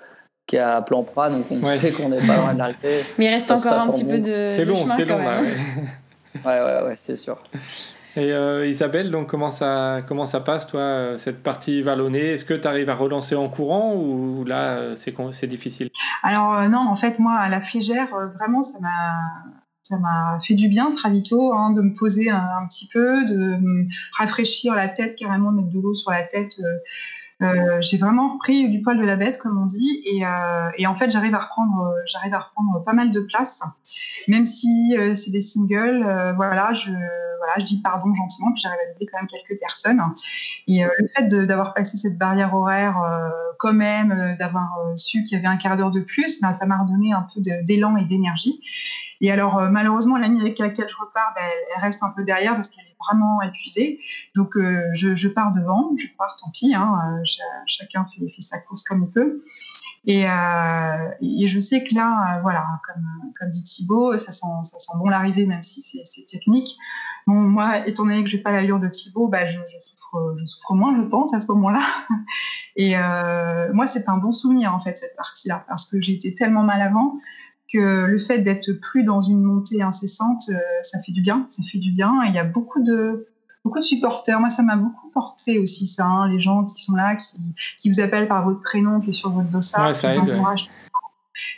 [0.46, 1.78] qui est à plan pras, donc on ouais.
[1.78, 3.04] sait qu'on n'est pas loin de l'arrivée.
[3.18, 4.12] Mais il reste ça, encore ça un petit bon.
[4.12, 5.40] peu de, C'est long, c'est long, là.
[5.42, 5.50] Ouais,
[6.44, 7.42] ouais, ouais, ouais c'est sûr.
[8.16, 12.30] Et euh, Isabelle, donc comment ça, comment ça passe, toi, cette partie vallonnée?
[12.30, 15.90] Est-ce que tu arrives à relancer en courant ou là, c'est difficile?
[16.22, 19.14] Alors euh, non, en fait, moi, à la flégère, euh, vraiment, ça m'a
[19.82, 23.22] ça m'a fait du bien ce ravito, hein, de me poser un, un, petit peu,
[23.26, 23.84] de me
[24.16, 26.54] rafraîchir la tête, carrément mettre de l'eau sur la tête.
[27.44, 30.94] Euh, j'ai vraiment pris du poil de la bête, comme on dit, et, euh, en
[30.94, 33.62] fait, j'arrive à reprendre, j'arrive à reprendre pas mal de place,
[34.28, 36.34] même si euh, c'est des singles.
[36.36, 40.02] voilà, je, voilà, je dis pardon gentiment, puis j'arrive à aider quand même quelques personnes.
[40.66, 42.96] Et le fait d'avoir passé cette barrière horaire,
[43.58, 46.82] quand même, d'avoir su qu'il y avait un quart d'heure de plus, ben, ça m'a
[46.82, 48.60] redonné un peu d'élan et d'énergie.
[49.20, 51.42] Et alors, euh, malheureusement, l'amie avec laquelle je repars, ben,
[51.74, 54.00] elle reste un peu derrière parce qu'elle est vraiment épuisée.
[54.34, 58.58] Donc, euh, je, pars devant, je pars, tant pis, hein, euh, ch chacun fait, sa
[58.58, 59.42] course comme il peut.
[60.06, 64.46] Et, je sais que là, voilà, comme, dit Thibaut, ça sent,
[64.98, 66.76] bon l'arrivée, même si c'est technique.
[67.26, 69.58] Bon, moi, étant donné que j'ai pas l'allure de Thibaut, bah, je,
[70.44, 71.80] souffre, moins, je pense, à ce moment-là.
[72.76, 72.96] Et
[73.72, 77.16] moi, c'est un bon souvenir, en fait, cette partie-là, parce que été tellement mal avant
[77.72, 81.62] que le fait d'être plus dans une montée incessante, euh, ça fait du bien, ça
[81.70, 82.22] fait du bien.
[82.24, 83.26] Et il y a beaucoup de
[83.64, 84.38] beaucoup de supporters.
[84.40, 87.36] Moi, ça m'a beaucoup porté aussi ça, hein, les gens qui sont là, qui,
[87.78, 90.68] qui, vous appellent par votre prénom, qui est sur votre dossard, ouais, qui vous encouragent.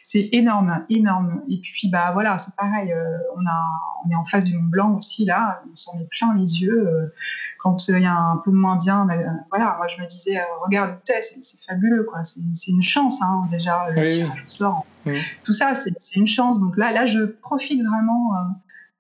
[0.03, 1.43] C'est énorme, énorme.
[1.49, 2.93] Et puis, bah voilà, c'est pareil.
[2.93, 3.67] Euh, on, a,
[4.05, 5.63] on est en face du Mont Blanc aussi, là.
[5.71, 6.89] On s'en est plein les yeux.
[6.89, 7.13] Euh,
[7.59, 9.17] quand il y a un peu moins bien, bah,
[9.51, 12.23] voilà, moi je me disais, euh, regarde, c'est fabuleux, quoi.
[12.23, 14.87] C'est une chance, hein, déjà, le oui, tirage au sort.
[15.07, 15.21] Oui.
[15.45, 16.61] Tout ça, c'est une chance.
[16.61, 18.33] Donc là, là, je profite vraiment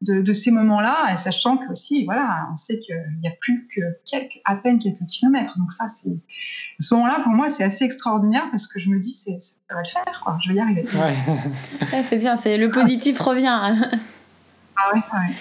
[0.03, 3.81] de, de, ces moments-là, sachant que aussi, voilà, on sait qu'il n'y a plus que
[4.05, 5.59] quelques, à peine quelques kilomètres.
[5.59, 6.11] Donc ça, c'est
[6.79, 9.33] à ce moment-là, pour moi, c'est assez extraordinaire parce que je me dis, ça
[9.75, 10.39] va le faire, quoi.
[10.43, 10.85] Je vais y arriver.
[10.95, 11.15] Ouais.
[11.93, 13.47] ouais, c'est bien, c'est le positif revient.
[14.77, 15.35] ah ouais, ouais.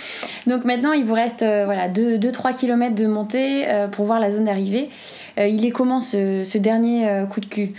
[0.47, 4.29] Donc maintenant, il vous reste euh, voilà 2-3 km de montée euh, pour voir la
[4.29, 4.89] zone d'arrivée.
[5.37, 7.73] Euh, il est comment ce, ce dernier euh, coup de cul?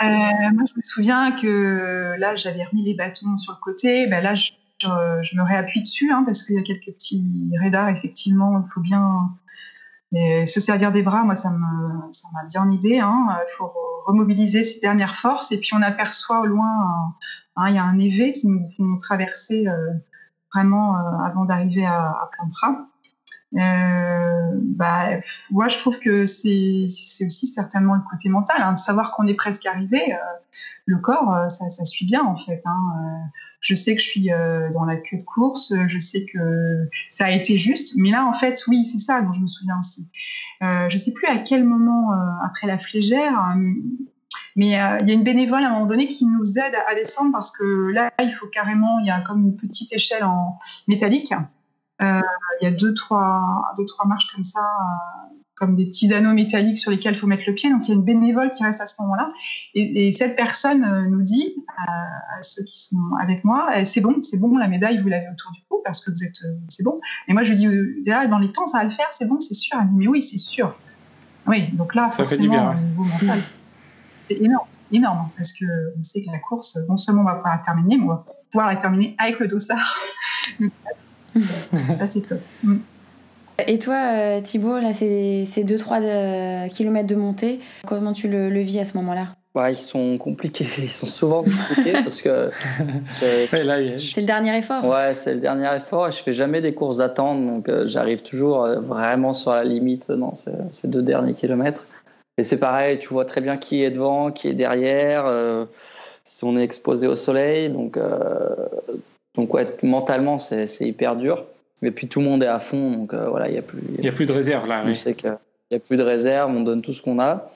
[0.00, 4.06] Moi, je me souviens que là, j'avais remis les bâtons sur le côté.
[4.06, 4.50] Ben là, je,
[4.82, 7.22] me réappuie dessus hein, parce qu'il y a quelques petits
[7.62, 9.30] radars, effectivement, il faut bien
[10.12, 12.98] se servir des bras, moi, ça m'a bien idée.
[12.98, 13.28] Hein.
[13.30, 13.72] Il faut
[14.06, 15.52] remobiliser ses dernières forces.
[15.52, 17.14] Et puis, on aperçoit au loin,
[17.56, 19.92] hein, il y a un évé qui nous font traverser euh,
[20.54, 22.30] vraiment euh, avant d'arriver à, à.
[23.56, 25.20] Euh, bah,
[25.50, 26.86] moi, je trouve que c'est
[27.26, 30.00] aussi certainement le côté mental, hein, de savoir qu'on est presque arrivé.
[30.12, 30.16] Euh,
[30.86, 32.62] le corps, euh, ça, ça, suit bien en fait.
[32.64, 32.78] Hein.
[32.96, 33.26] Euh,
[33.60, 34.30] je sais que je suis
[34.72, 38.32] dans la queue de course, je sais que ça a été juste, mais là, en
[38.32, 40.08] fait, oui, c'est ça dont je me souviens aussi.
[40.62, 42.10] je sais plus à quel moment
[42.42, 43.54] après la flégère.
[44.56, 47.32] Mais il y a une bénévole à un moment donné qui nous aide à descendre
[47.32, 51.34] parce que là, il faut carrément, il y a comme une petite échelle en métallique.
[52.00, 52.20] Il euh,
[52.62, 56.78] y a deux trois, deux, trois marches comme ça, euh, comme des petits anneaux métalliques
[56.78, 57.70] sur lesquels il faut mettre le pied.
[57.70, 59.30] Donc il y a une bénévole qui reste à ce moment-là.
[59.74, 64.00] Et, et, cette personne euh, nous dit à, ceux qui sont avec moi, eh, c'est
[64.00, 66.38] bon, c'est bon, la médaille, vous l'avez autour du cou parce que vous êtes,
[66.68, 67.00] c'est bon.
[67.28, 67.68] Et moi je lui dis,
[68.06, 69.78] là, dans les temps, ça va le faire, c'est bon, c'est sûr.
[69.80, 70.74] Elle dit, mais oui, c'est sûr.
[71.46, 73.40] Oui, donc là, ça forcément, au niveau mental,
[74.28, 75.64] c'est énorme, énorme, parce que
[75.98, 78.24] on sait que la course, non seulement on va pouvoir la terminer, mais on va
[78.50, 79.98] pouvoir la terminer avec le dossard.
[82.06, 82.40] c'est top.
[82.62, 82.76] Mm.
[83.66, 87.60] Et toi, Thibaut, là, c'est 2-3 km de montée.
[87.86, 89.26] Comment tu le, le vis à ce moment-là?
[89.54, 92.50] Bah, ils sont compliqués, ils sont souvent compliqués parce que
[93.12, 94.84] C'est le dernier effort.
[94.84, 98.22] Ouais, c'est le dernier effort et je fais jamais des courses d'attente, donc euh, j'arrive
[98.22, 101.84] toujours euh, vraiment sur la limite dans ces, ces deux derniers kilomètres.
[102.38, 105.26] Et c'est pareil, tu vois très bien qui est devant, qui est derrière.
[105.26, 105.64] euh,
[106.22, 108.54] si on est exposé au soleil, donc euh,
[109.34, 111.44] donc ouais, mentalement c'est c'est hyper dur.
[111.82, 113.80] Et puis tout le monde est à fond, donc euh, voilà, il y a plus.
[113.98, 114.92] il y a plus de réserve là.
[114.92, 115.34] Sait qu'il
[115.70, 117.50] n'y a plus de réserve, on donne tout ce qu'on a.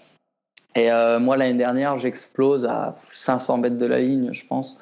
[0.75, 4.79] Et euh, moi, l'année dernière, j'explose à 500 mètres de la ligne, je pense.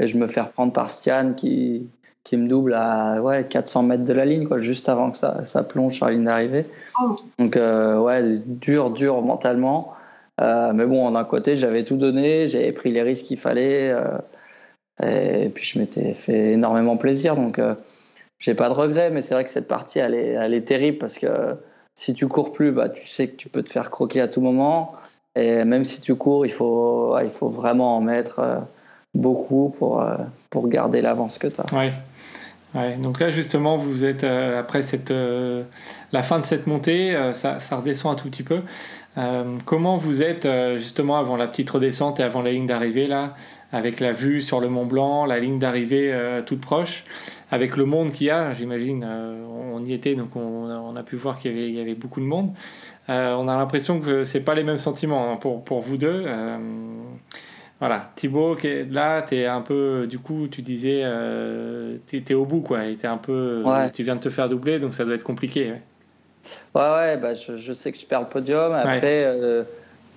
[0.00, 1.86] Et je me fais reprendre par Stian qui,
[2.24, 5.44] qui me double à ouais, 400 mètres de la ligne, quoi, juste avant que ça,
[5.44, 6.66] ça plonge sur la ligne d'arrivée.
[7.02, 7.16] Oh.
[7.38, 9.92] Donc, euh, ouais, dur, dur mentalement.
[10.40, 13.94] Euh, mais bon, d'un côté, j'avais tout donné, j'avais pris les risques qu'il fallait.
[15.02, 17.34] Et puis, je m'étais fait énormément plaisir.
[17.34, 17.74] Donc, euh,
[18.38, 21.56] j'ai pas de regrets, mais c'est vrai que cette partie, elle est, terrible parce que
[21.94, 24.40] si tu cours plus, bah, tu sais que tu peux te faire croquer à tout
[24.40, 24.92] moment.
[25.36, 28.58] Et même si tu cours, il faut, il faut vraiment en mettre euh,
[29.14, 30.16] beaucoup pour, euh,
[30.50, 31.74] pour garder l'avance que tu as.
[31.76, 31.92] Ouais.
[32.74, 32.96] Ouais.
[32.96, 35.12] Donc là, justement, vous êtes euh, après cette,
[36.12, 38.60] la fin de cette montée, ça, ça redescend un tout petit peu.
[39.64, 43.36] Comment vous êtes justement avant la petite redescente et avant la ligne d'arrivée là,
[43.74, 47.04] avec la vue sur le Mont Blanc, la ligne d'arrivée euh, toute proche,
[47.50, 51.02] avec le monde qu'il y a, j'imagine, euh, on y était donc on, on a
[51.02, 52.50] pu voir qu'il y avait, il y avait beaucoup de monde.
[53.10, 56.24] Euh, on a l'impression que c'est pas les mêmes sentiments hein, pour, pour vous deux.
[57.80, 58.56] Voilà, Thibaut,
[58.90, 61.02] là, tu es un peu, du coup, tu disais,
[62.06, 62.86] tu es, au bout, quoi.
[62.86, 63.90] et t'es un peu, Ouais.
[63.90, 65.72] Tu viens de te faire doubler, donc ça doit être compliqué.
[65.72, 65.82] ouais.
[66.74, 68.72] Ouais, ouais, bah, je, je sais que je perds le podium.
[68.72, 69.64] Après, ouais,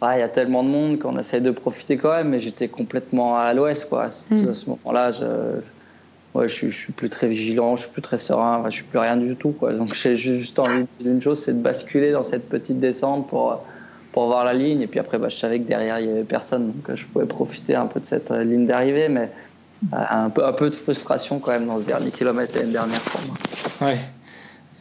[0.03, 3.37] il y a tellement de monde qu'on essaie de profiter quand même, mais j'étais complètement
[3.37, 4.03] à l'ouest, quoi.
[4.05, 4.49] À ce, Mm.
[4.49, 5.25] à ce moment-là, je,
[6.35, 8.75] ouais, je, suis- je suis plus très vigilant, je suis plus très serein, enfin, je
[8.75, 9.73] suis plus rien du tout, quoi.
[9.73, 13.63] Donc j'ai juste envie d'une chose, c'est de basculer dans cette petite descente pour,
[14.11, 14.81] pour voir la ligne.
[14.81, 17.05] Et puis après, bah, je savais que derrière, il y avait personne, donc euh, je
[17.07, 19.29] pouvais profiter un peu de cette euh, ligne d'arrivée, mais
[19.93, 23.01] euh, un peu, un peu de frustration quand même dans ce dernier kilomètre l'année dernière
[23.01, 23.35] pour moi.
[23.89, 23.97] Ouais.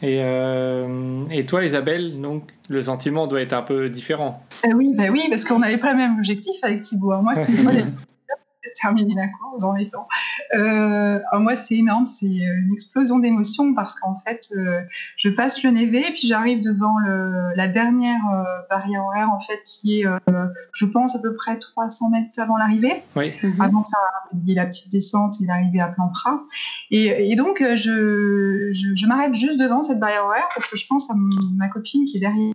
[0.01, 4.43] Et, euh, et toi, Isabelle, donc, le sentiment doit être un peu différent.
[4.65, 7.15] Euh, oui, bah oui, parce qu'on n'avait pas le même objectif avec Thibaut.
[7.21, 7.51] Moi, c'est
[8.75, 10.07] terminer la course dans les temps.
[10.55, 14.81] Euh, alors moi, c'est énorme, c'est une explosion d'émotions parce qu'en fait, euh,
[15.17, 19.59] je passe le Névé, puis j'arrive devant le- la dernière euh, barrière horaire, en fait,
[19.65, 20.17] qui est, euh,
[20.73, 23.33] je pense, à peu près 300 mètres avant l'arrivée Oui.
[23.43, 23.61] Mhm.
[23.61, 23.97] avant ça,
[24.33, 26.39] il y a la petite descente et l'arrivée à plan prat.
[26.91, 30.77] Et, et donc, euh, je, je, je m'arrête juste devant cette barrière horaire parce que
[30.77, 32.53] je pense à mon- ma copine qui est derrière.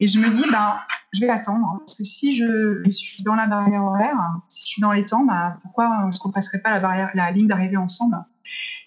[0.00, 0.74] Et je me dis, ben,
[1.12, 1.64] je vais l'attendre.
[1.66, 4.16] hein, parce que si je, je suis dans la barrière horaire,
[4.48, 7.30] si je suis dans les temps, ben, pourquoi est-ce qu'on passerait pas la, barrière, la
[7.30, 8.16] ligne d'arrivée ensemble?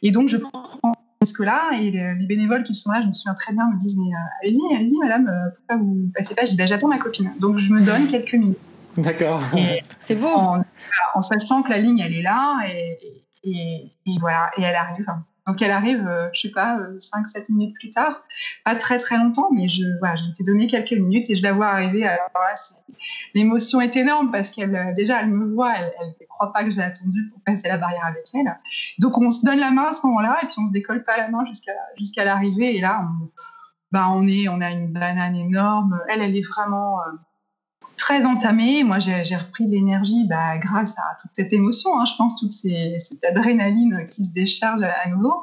[0.01, 0.93] Et donc, je prends
[1.23, 3.77] ce là et les, les bénévoles qui sont là, je me souviens très bien, me
[3.79, 6.43] disent, mais euh, allez-y, allez-y, madame, euh, pourquoi vous passez pas?
[6.43, 7.31] Je dis, ben, j'attends ma copine.
[7.39, 8.57] Donc, je me donne quelques minutes.
[8.97, 9.41] D'accord.
[10.01, 10.27] C'est beau.
[10.27, 10.63] en,
[11.15, 12.99] en sachant que la ligne elle est là et,
[13.43, 15.07] et, et voilà et elle arrive
[15.45, 18.23] donc elle arrive euh, je sais pas 5-7 minutes plus tard.
[18.63, 21.53] Pas très très longtemps mais je voilà je m'étais donné quelques minutes et je la
[21.53, 22.05] vois arriver.
[22.05, 22.53] Alors là
[23.33, 26.63] l'émotion est énorme parce qu'elle euh, déjà elle me voit elle, elle ne croit pas
[26.63, 28.57] que j'ai attendu pour passer la barrière avec elle.
[28.99, 31.17] Donc on se donne la main à ce moment-là et puis on se décolle pas
[31.17, 32.75] la main jusqu'à jusqu'à l'arrivée.
[32.77, 33.29] Et là on,
[33.91, 35.99] bah on est on a une banane énorme.
[36.09, 37.11] Elle elle est vraiment euh,
[38.03, 38.83] très entamée.
[38.83, 43.23] Moi, j'ai repris l'énergie bah, grâce à toute cette émotion, hein, je pense, toute cette
[43.23, 45.33] adrénaline qui se décharge à nouveau.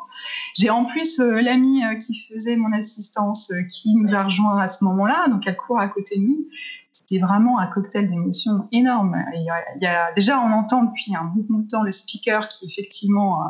[0.58, 4.60] J'ai en plus euh, l'amie euh, qui faisait mon assistance euh, qui nous a rejoint
[4.60, 6.48] à ce moment-là, donc elle court à côté de nous.
[6.92, 9.16] C'était vraiment un cocktail d'émotions énorme.
[9.34, 9.42] Il
[9.80, 13.42] y, a, déjà, on entend depuis un bout de temps le speaker qui effectivement,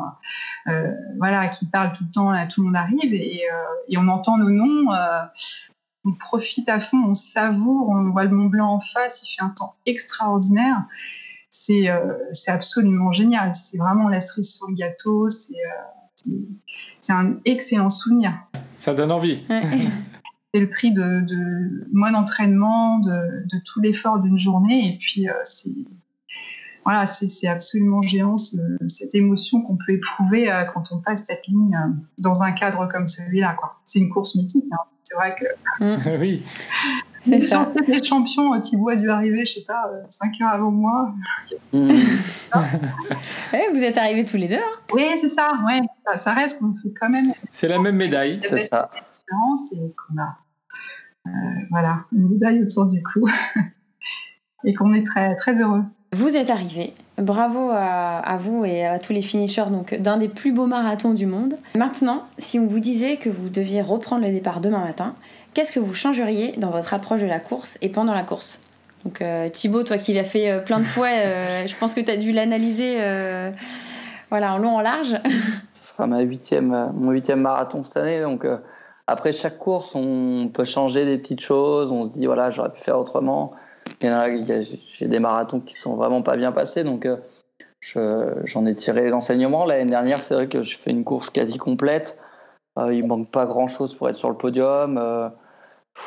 [0.67, 3.41] euh, voilà, qui parle tout le temps, à tout le monde arrive, et
[3.97, 4.93] on entend nos noms.
[6.05, 9.43] On profite à fond, on savoure, on voit le Mont Blanc en face, il fait
[9.43, 10.85] un temps extraordinaire.
[11.49, 13.53] C'est euh, c'est absolument génial.
[13.53, 15.29] C'est vraiment la cerise sur le gâteau.
[15.29, 15.53] C'est
[16.29, 18.33] euh, un excellent souvenir.
[18.77, 19.43] Ça donne envie.
[19.49, 19.61] Ouais.
[20.53, 24.95] C'est le prix de, de mois d'entraînement, de, de tout l'effort d'une journée.
[24.95, 25.71] Et puis, euh, c'est
[26.83, 28.57] voilà, c'est absolument géant ce-
[28.87, 32.87] cette émotion qu'on peut éprouver euh, quand on passe cette ligne euh, dans un cadre
[32.91, 33.55] comme celui-là.
[33.59, 33.75] quoi.
[33.85, 34.65] C'est une course mythique.
[34.71, 34.77] hein.
[35.03, 36.43] C'est vrai que oui.
[37.23, 37.57] C'est les ça.
[37.65, 41.13] champions des champions, euh, Thibaut a dû arriver, je sais pas, 5 heures avant moi.
[41.73, 41.89] Mmh.
[43.53, 44.55] Ouais, vous êtes arrivés tous les deux.
[44.55, 44.77] hein.
[44.93, 45.79] Oui, c'est ça, ouais.
[46.05, 48.39] Ça, ça reste qu'on fait quand même C'est la même médaille.
[48.41, 48.89] C'est ça.
[48.93, 50.37] différente et qu'on a
[51.27, 51.31] euh,
[51.69, 53.27] voilà, une médaille autour du cou
[54.65, 55.83] et qu'on est très, très heureux.
[56.13, 56.93] Vous êtes arrivés.
[57.17, 61.13] Bravo à, à vous et à tous les finishers donc d'un des plus beaux marathons
[61.13, 61.55] du monde.
[61.75, 65.15] Maintenant, si on vous disait que vous deviez reprendre le départ demain matin,
[65.53, 68.59] qu'est-ce que vous changeriez dans votre approche de la course et pendant la course?
[69.05, 72.01] Donc euh, Thibaut, toi qui l'as fait euh, plein de fois, euh, je pense que
[72.01, 72.97] tu as dû l'analyser
[74.29, 75.17] voilà, en long, en large.
[75.73, 78.21] Ce sera ma huitième, mon huitième marathon cette année.
[78.21, 78.45] Donc
[79.07, 81.91] après chaque course, on peut changer des petites choses.
[81.91, 83.53] On se dit, voilà, j'aurais pu faire autrement.
[84.09, 86.83] A, j'ai des marathons qui sont vraiment pas bien passés.
[86.83, 87.07] Donc
[87.81, 89.65] j'en ai tiré les enseignements.
[89.65, 92.17] L'année dernière, c'est vrai que je fais une course quasi complète.
[92.77, 95.31] il manque pas grand-chose pour être sur le podium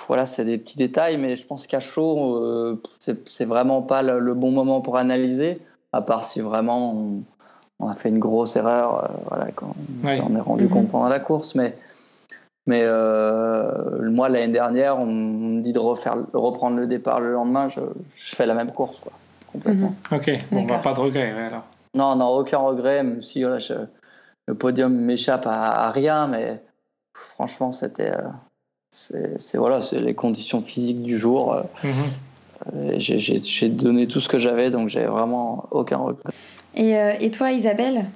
[0.08, 4.34] voilà, c'est des petits détails, mais je pense qu'à chaud, euh, c'est vraiment pas le,
[4.34, 5.60] bon moment pour analyser,
[5.92, 7.22] à part si vraiment
[7.78, 9.74] on, a fait une grosse erreur, euh, voilà, quand
[10.04, 10.90] on s'en est rendu compte mhm.
[10.90, 11.54] pendant la course.
[11.54, 11.76] Mais,
[12.66, 17.68] mais euh, moi, l'année dernière, on, me dit de refaire, reprendre le départ le lendemain,
[17.68, 17.80] je,
[18.14, 19.12] fais la même course, quoi,
[19.52, 19.94] complètement.
[20.10, 20.18] Mhm.
[20.18, 21.64] Ok, bon, bah, pas de regret alors.
[21.94, 26.60] Non, non, aucun regret, même si le podium m'échappe à, rien, mais
[27.12, 28.12] franchement, c'était
[28.94, 31.52] c'est voilà, c'est les conditions physiques du jour.
[31.52, 31.92] Euh, mhm.
[32.74, 36.32] euh, j'ai donné tout ce que j'avais, donc j'ai vraiment aucun regret.
[36.74, 38.06] Et, euh, et, toi, Isabelle?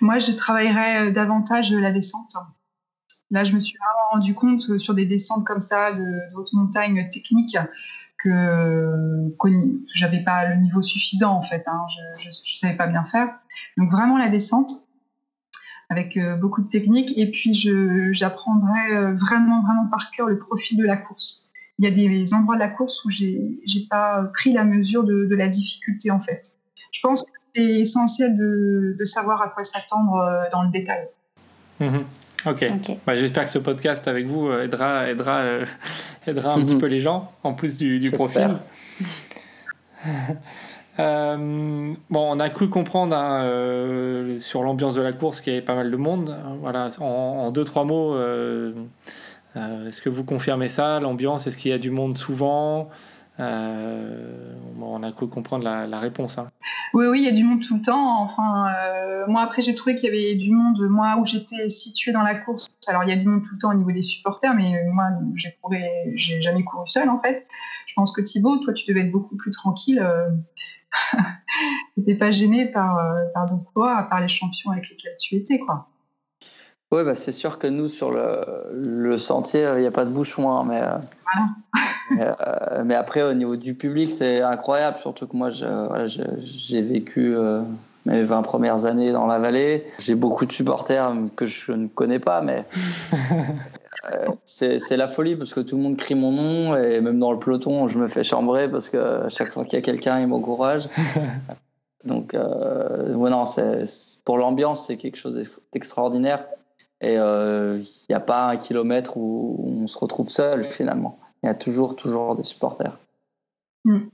[0.00, 2.34] Moi, je travaillerais davantage la descente.
[3.30, 6.04] Là, je me suis vraiment rendu compte sur des descentes comme ça, de,
[6.36, 7.56] haute montagne technique,
[8.18, 9.32] que,
[9.94, 11.62] j'avais pas le niveau suffisant en fait.
[11.66, 11.86] Hein.
[12.18, 13.28] je ne savais pas bien faire.
[13.76, 14.72] Donc vraiment la descente
[15.90, 17.12] avec euh, beaucoup de techniques.
[17.18, 17.52] Et puis,
[18.12, 21.50] j'apprendrai euh, vraiment, vraiment par cœur le profil de la course.
[21.78, 25.04] Il y a des endroits de la course où j'ai n'ai pas pris la mesure
[25.04, 26.56] de, la difficulté, en fait.
[26.92, 31.08] Je pense que c'est essentiel de, de, savoir à quoi s'attendre euh, dans le détail.
[31.80, 32.04] Mhm.
[32.46, 32.64] Ok.
[33.06, 35.42] Bah, j'espère que ce podcast avec vous aidera, aidera,
[36.26, 38.56] aidera un petit peu les gens, en plus du, du profil.
[40.98, 45.56] Euh, bon, on a cru comprendre hein, euh, sur l'ambiance de la course qu'il y
[45.56, 46.36] avait pas mal de monde.
[46.60, 48.72] Voilà, en, deux trois mots, euh,
[49.56, 52.90] est-ce que vous confirmez ça L'ambiance, est-ce qu'il y a du monde souvent?
[54.82, 56.38] On a cru comprendre la, réponse.
[56.38, 56.50] Hein.
[56.94, 58.20] Oui, oui, il y a du monde tout le temps.
[58.22, 58.66] Enfin,
[59.28, 60.80] moi après, j'ai trouvé qu'il y avait du monde.
[60.88, 63.60] Moi, où j'étais située dans la course, alors il y a du monde tout le
[63.60, 65.56] temps au niveau des supporters, mais moi, j'ai
[66.14, 67.46] j'ai jamais couru seul en fait.
[67.86, 70.04] Je pense que Thibaut, toi, tu devais être beaucoup plus tranquille
[71.96, 75.89] n'étais pas gêné par, euh, par à part les champions avec lesquels tu étais, quoi.
[76.92, 80.10] Oui, bah c'est sûr que nous, sur le, le sentier, il n'y a pas de
[80.10, 85.36] bouchon, hein, mais, euh, euh, mais, après, au niveau du public, c'est incroyable, surtout que
[85.36, 87.36] moi, j'ai vécu
[88.06, 89.86] mes 20 premières années dans la vallée.
[90.00, 92.64] J'ai beaucoup de supporters que je ne connais pas, mais
[94.12, 97.32] Euh, c'est la folie parce que tout le monde crie mon nom et même dans
[97.32, 100.26] le peloton, je me fais chambrer parce que chaque fois qu'il y a quelqu'un, il
[100.26, 100.88] m'encourage.
[102.04, 103.44] Donc, euh, non,
[104.24, 106.44] pour l'ambiance, c'est quelque chose d'extraordinaire.
[107.00, 111.18] Et euh, il n'y a pas un kilomètre où on se retrouve seul finalement.
[111.42, 112.98] Il y a toujours, toujours des supporters.
[113.84, 114.08] Mm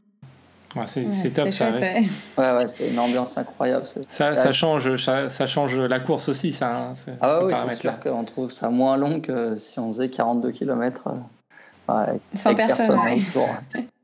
[0.87, 1.70] c'est top ça.
[2.39, 3.87] Ouais, ouais, c'est une ambiance incroyable.
[3.87, 6.91] Ça, ça, change, ça, change la course aussi, ça.
[6.91, 10.51] Hein, ah oui, c'est sûr qu'on trouve ça moins long que si on faisait 42
[10.53, 11.09] km.
[11.09, 12.99] Euh, ouais, Sans personne.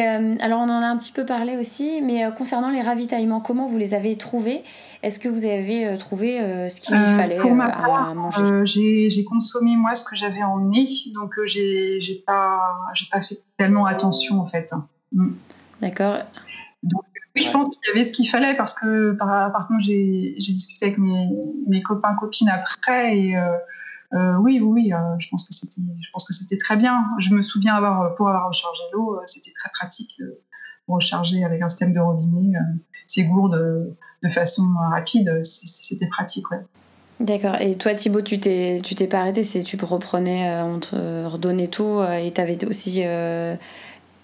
[0.00, 3.40] euh, alors on en a un petit peu parlé aussi, mais euh, concernant les ravitaillements,
[3.40, 4.62] comment vous les avez trouvés?
[5.02, 6.38] Est-ce que vous avez euh, trouvé
[6.68, 8.64] ce qu'il fallait pour ma part, à manger?
[9.10, 12.60] J'ai consommé moi ce que j'avais emmené, donc j'ai pas,
[13.10, 14.72] pas fait tellement attention en fait.
[15.12, 15.32] Mm.
[15.80, 16.18] D'accord.
[16.84, 17.02] Donc,
[17.34, 20.36] oui, je pense qu'il y avait ce qu'il fallait parce que, par, par contre, j'ai
[20.38, 21.28] discuté avec mes,
[21.66, 23.34] mes, copains, copines après et
[24.12, 27.04] oui, oui, euh, je pense que c'était, je pense que c'était très bien.
[27.18, 30.20] Je me souviens avoir, pour avoir rechargé l'eau, c'était très pratique
[30.86, 32.58] recharger avec un système de robinet
[33.06, 35.42] ces gourdes de façon rapide.
[35.44, 36.60] C'était pratique, ouais.
[37.20, 37.56] D'accord.
[37.60, 41.68] Et toi, Thibaut, tu t'es, tu t'es pas arrêté, c'est tu reprenais, on te redonnait
[41.68, 43.02] tout et tu avais aussi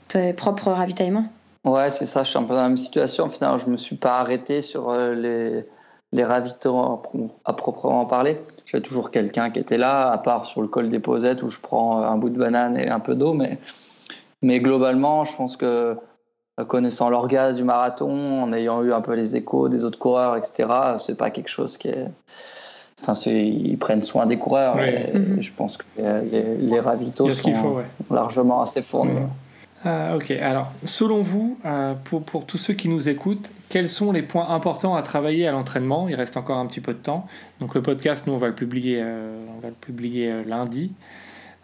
[0.09, 1.29] tes propres ravitaillements
[1.65, 3.29] Ouais, c'est ça, je suis un peu dans la même situation.
[3.29, 5.65] Finalement, je ne me suis pas arrêté sur euh, les,
[6.13, 7.03] les ravitaillements
[7.45, 8.39] à proprement parler.
[8.67, 11.61] J'avais toujours quelqu'un qui était là, à part sur le col des Posettes où je
[11.61, 13.35] prends euh, un bout de banane et un peu d'eau.
[13.35, 13.59] Mais,
[14.43, 15.97] mais globalement, je pense que
[16.61, 20.37] euh, connaissant l'orgasme du marathon, en ayant eu un peu les échos des autres coureurs,
[20.37, 22.07] etc., c'est pas quelque chose qui est.
[23.01, 24.81] Enfin, ils prennent soin des coureurs.
[24.81, 25.43] Et mhm.
[25.43, 29.19] Je pense que les, les ravitaux sont largement assez fournis.
[29.87, 34.13] Euh, ok, alors selon vous, euh, pour, pour, tous ceux qui nous écoutent, quels sont
[34.13, 36.09] les points importants à travailler à l'entraînement?
[36.09, 37.27] Il reste encore un petit peu de temps.
[37.61, 40.93] Donc le podcast, nous, on va le publier, euh, on va le publier lundi.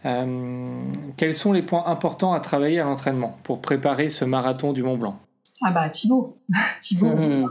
[0.03, 4.99] quels sont les points importants à travailler à l'entraînement pour préparer ce marathon du Mont
[4.99, 5.19] Blanc
[5.63, 6.39] Ah bah Thibaut,
[6.83, 7.51] Thibaut, mmh.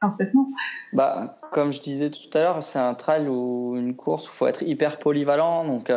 [0.00, 0.48] parfaitement.
[0.94, 4.36] Bah, comme je disais tout à l'heure, c'est un trail ou une course où il
[4.36, 5.66] faut être hyper polyvalent.
[5.66, 5.92] Donc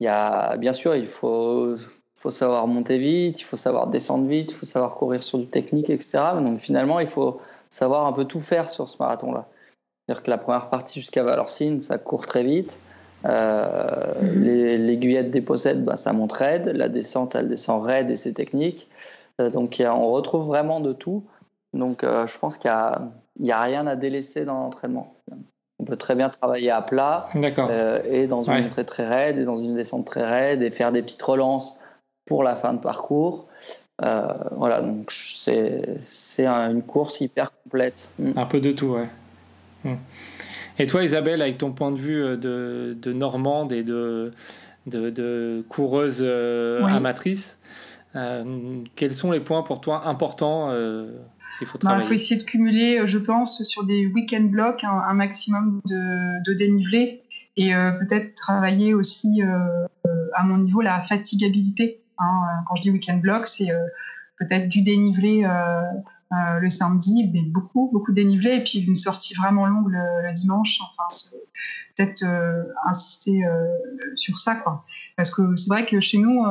[0.00, 1.76] il y a, bien sûr, il faut
[2.18, 5.46] faut savoir monter vite, il faut savoir descendre vite, il faut savoir courir sur du
[5.46, 6.18] technique, etc.
[6.40, 7.40] Donc finalement, il faut
[7.70, 9.46] savoir un peu tout faire sur ce marathon-là.
[10.06, 12.80] C'est-à-dire que la première partie jusqu'à Valorcine, ça court très vite.
[13.24, 14.42] Euh, mhm.
[14.86, 16.66] L'aiguillette des possèdes, bah, ça monte raide.
[16.74, 18.88] La descente, elle descend raide et c'est technique.
[19.40, 21.24] Euh, donc on retrouve vraiment de tout.
[21.72, 22.70] Donc euh, je pense qu'il
[23.40, 25.14] n'y a, a, rien à délaisser dans l'entraînement.
[25.78, 29.44] On peut très bien travailler à plat euh, et dans une montée très raide et
[29.44, 31.80] dans une descente très raide et faire des petites relances
[32.28, 33.48] pour la fin de parcours.
[34.04, 38.10] Euh, voilà, donc c'est une course hyper complète.
[38.18, 38.32] Mm.
[38.36, 39.08] Un peu de tout, ouais.
[39.82, 39.94] Mm.
[40.78, 44.30] Et toi, Isabelle, avec ton point de vue euh, de, de Normande et de,
[44.86, 47.58] de, de coureuse euh, amatrice,
[48.94, 50.72] quels sont les points pour toi importants
[51.60, 55.80] il faut, bah, faut, essayer de cumuler, je pense, sur des week-end blocks un, maximum
[55.86, 57.22] de, de, dénivelé
[57.56, 62.00] et peut-être travailler aussi à mon niveau la fatigabilité.
[62.18, 63.86] Hein, euh, quand je dis week-end block, c'est euh,
[64.38, 69.66] peut-être du dénivelé euh, le samedi, mais beaucoup, beaucoup dénivelé, et puis une sortie vraiment
[69.66, 70.80] longue le, dimanche.
[70.82, 71.32] Enfin,
[71.96, 72.24] peut-être
[72.86, 73.44] insister
[74.14, 74.62] sur ça.
[75.16, 76.44] Parce que c'est vrai que chez nous,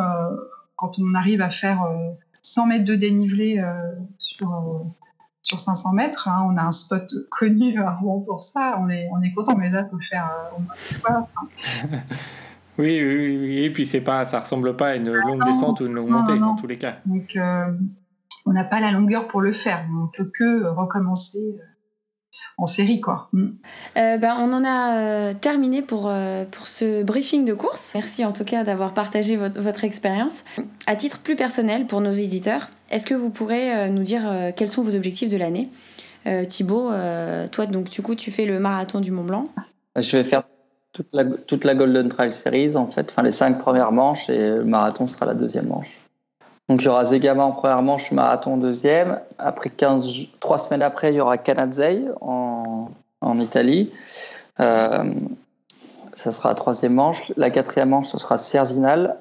[0.76, 1.88] quand on arrive à faire
[2.42, 3.64] 100 mètres de dénivelé
[4.18, 4.84] sur
[5.44, 6.28] sur 500 mètres.
[6.28, 8.78] Hein, on a un spot connu à pour ça.
[8.80, 10.30] On est, on est content, mais là, il faut faire.
[12.78, 15.88] Oui, oui, oui, et puis c'est pas, ça ressemble pas à une longue descente ou
[15.88, 16.98] une longue montée dans tous les cas.
[17.06, 17.66] Donc, euh,
[18.46, 19.86] on n'a pas la longueur pour le faire.
[19.92, 23.30] On peut que recommencer euh, en série, quoi.
[23.34, 23.48] Mm.
[23.98, 26.12] Euh, ben, on en a terminé pour,
[26.52, 27.94] pour ce briefing de course.
[27.96, 30.44] Merci en tout cas d'avoir partagé votre, votre, expérience.
[30.86, 34.84] À titre plus personnel pour nos éditeurs, est-ce que vous pourrez nous dire quels sont
[34.84, 35.70] vos objectifs de l'année?
[36.48, 36.90] Thibaut,
[37.52, 39.46] toi, donc du coup, tu fais le marathon du Mont Blanc.
[39.96, 40.44] Je vais faire
[40.98, 44.50] toute la, toute la Golden Trail Series, en fait, enfin les cinq premières manches et
[44.50, 45.96] le marathon sera la deuxième manche.
[46.70, 49.20] Donc il y aura Zegama en première manche, marathon en deuxième.
[49.38, 52.90] Après 15, trois semaines après, il y aura Canazei en,
[53.22, 53.92] en Italie.
[54.60, 55.14] Euh,
[56.14, 57.32] ça sera la troisième manche.
[57.38, 59.18] La quatrième manche, ce sera Cerzinal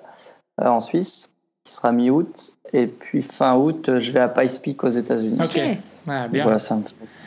[0.62, 1.28] euh, en Suisse,
[1.64, 2.54] qui sera mi-août.
[2.72, 5.38] Et puis fin août, je vais à Pikes Peak aux États-Unis.
[5.44, 5.60] Ok.
[6.08, 6.44] Ah, bien.
[6.44, 6.74] Voilà, c'est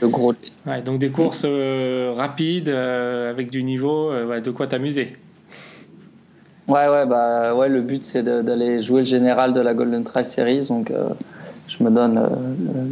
[0.02, 0.34] le gros.
[0.66, 5.18] Ouais, donc des courses euh, rapides euh, avec du niveau, euh, ouais, de quoi t'amuser.
[6.68, 10.26] Ouais, ouais, bah, ouais, le but c'est d'aller jouer le général de la Golden Trail
[10.26, 10.68] Series.
[10.70, 10.94] Donc
[11.68, 12.30] je me donne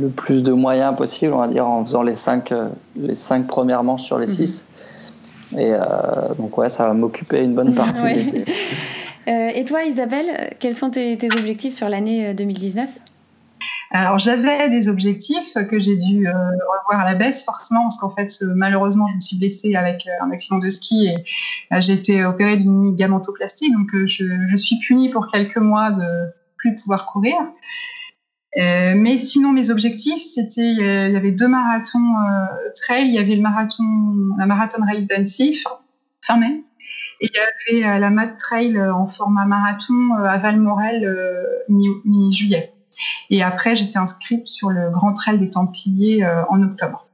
[0.01, 2.51] le plus de moyens possible, on va dire, en faisant les cinq,
[2.95, 4.33] les cinq premières manches sur les mhm.
[4.33, 4.67] six.
[5.55, 5.73] Et
[6.39, 8.01] donc ouais, ça va m'occuper une bonne partie
[9.27, 12.89] et toi, Isabelle, quels sont tes, tes objectifs sur l'année 2019
[13.91, 18.09] alors j'avais des objectifs que j'ai dû euh, revoir à la baisse forcément parce qu'en
[18.09, 21.15] fait euh, malheureusement je me suis blessée avec euh, un accident de ski et
[21.79, 26.03] j'ai été opérée d'une ligamentoplastie donc je, suis punie pour quelques mois de
[26.57, 27.35] plus pouvoir courir.
[28.55, 32.13] mais sinon mes objectifs c'était il y avait deux marathons
[32.75, 33.83] trail, il y avait le marathon
[34.37, 35.63] la marathon race d'Annecy
[36.21, 36.63] fin mai
[37.21, 41.07] et il y avait la mat trail en format marathon à Valmorel
[41.69, 42.76] mi-juillet.
[43.29, 47.05] Et après, j'étais inscrite sur le Grand Trail des Templiers euh, en octobre.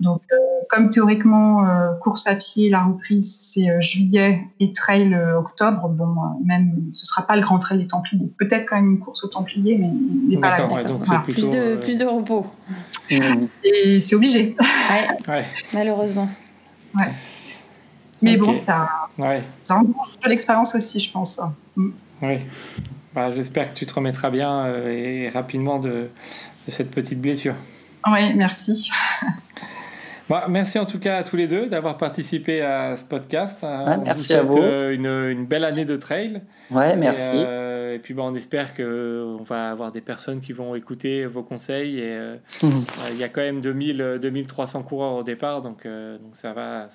[0.00, 0.36] Donc, euh,
[0.68, 6.90] comme théoriquement, euh, course à pied, la reprise, c'est juillet et trail octobre, bon, même,
[6.94, 8.32] ce ne sera pas le Grand Trail des Templiers.
[8.38, 12.46] Peut-être quand même une course aux Templiers, mais, pas la plus, de, plus de repos.
[13.10, 14.56] Et c'est obligé.
[15.28, 16.28] Ouais, malheureusement.
[16.94, 17.12] Ouais.
[18.20, 18.88] Mais bon, ça,
[19.62, 21.40] ça de l'expérience aussi, je pense.
[21.76, 22.38] Oui.
[23.14, 26.08] Bah, j'espère que tu te remettras bien euh, et rapidement de,
[26.66, 27.54] cette petite blessure.
[28.06, 28.90] Oui, merci.
[30.48, 33.62] merci en tout cas à tous les deux d'avoir participé à ce podcast.
[33.62, 34.58] Euh, merci à vous.
[34.58, 36.42] Euh, une, une, belle année de trail.
[36.72, 37.36] Ouais, merci.
[37.36, 42.00] Et, puis bah, on espère qu'on va avoir des personnes qui vont écouter vos conseils.
[42.00, 42.18] Et
[42.62, 46.88] il y a quand même 2000, 2300 coureurs au départ, donc, donc ça va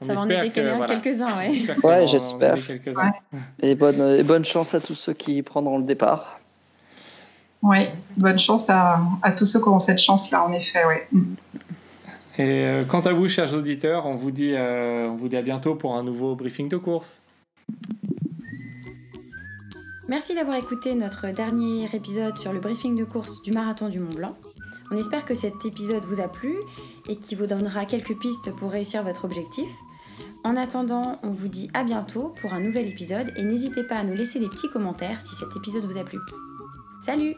[0.00, 1.64] ça va en aider quelques-uns, ouais.
[1.82, 2.58] Ouais, j'espère.
[3.62, 6.40] Et bonne, bonne chance à tous ceux qui prendront le départ.
[7.62, 11.08] Oui, bonne chance à, à, tous ceux qui auront cette chance-là, en effet, ouais.
[12.38, 15.42] Et euh, quant à vous, chers auditeurs, on vous, dit, euh, on vous dit à
[15.42, 17.22] bientôt pour un nouveau briefing de course.
[20.08, 24.14] Merci d'avoir écouté notre dernier épisode sur le briefing de course du marathon du Mont
[24.14, 24.36] Blanc.
[24.92, 26.54] On espère que cet épisode vous a plu
[27.08, 29.68] et qu'il vous donnera quelques pistes pour réussir votre objectif.
[30.46, 34.04] En attendant, on vous dit à bientôt pour un nouvel épisode et n'hésitez pas à
[34.04, 36.20] nous laisser des petits commentaires si cet épisode vous a plu.
[37.04, 37.34] Salut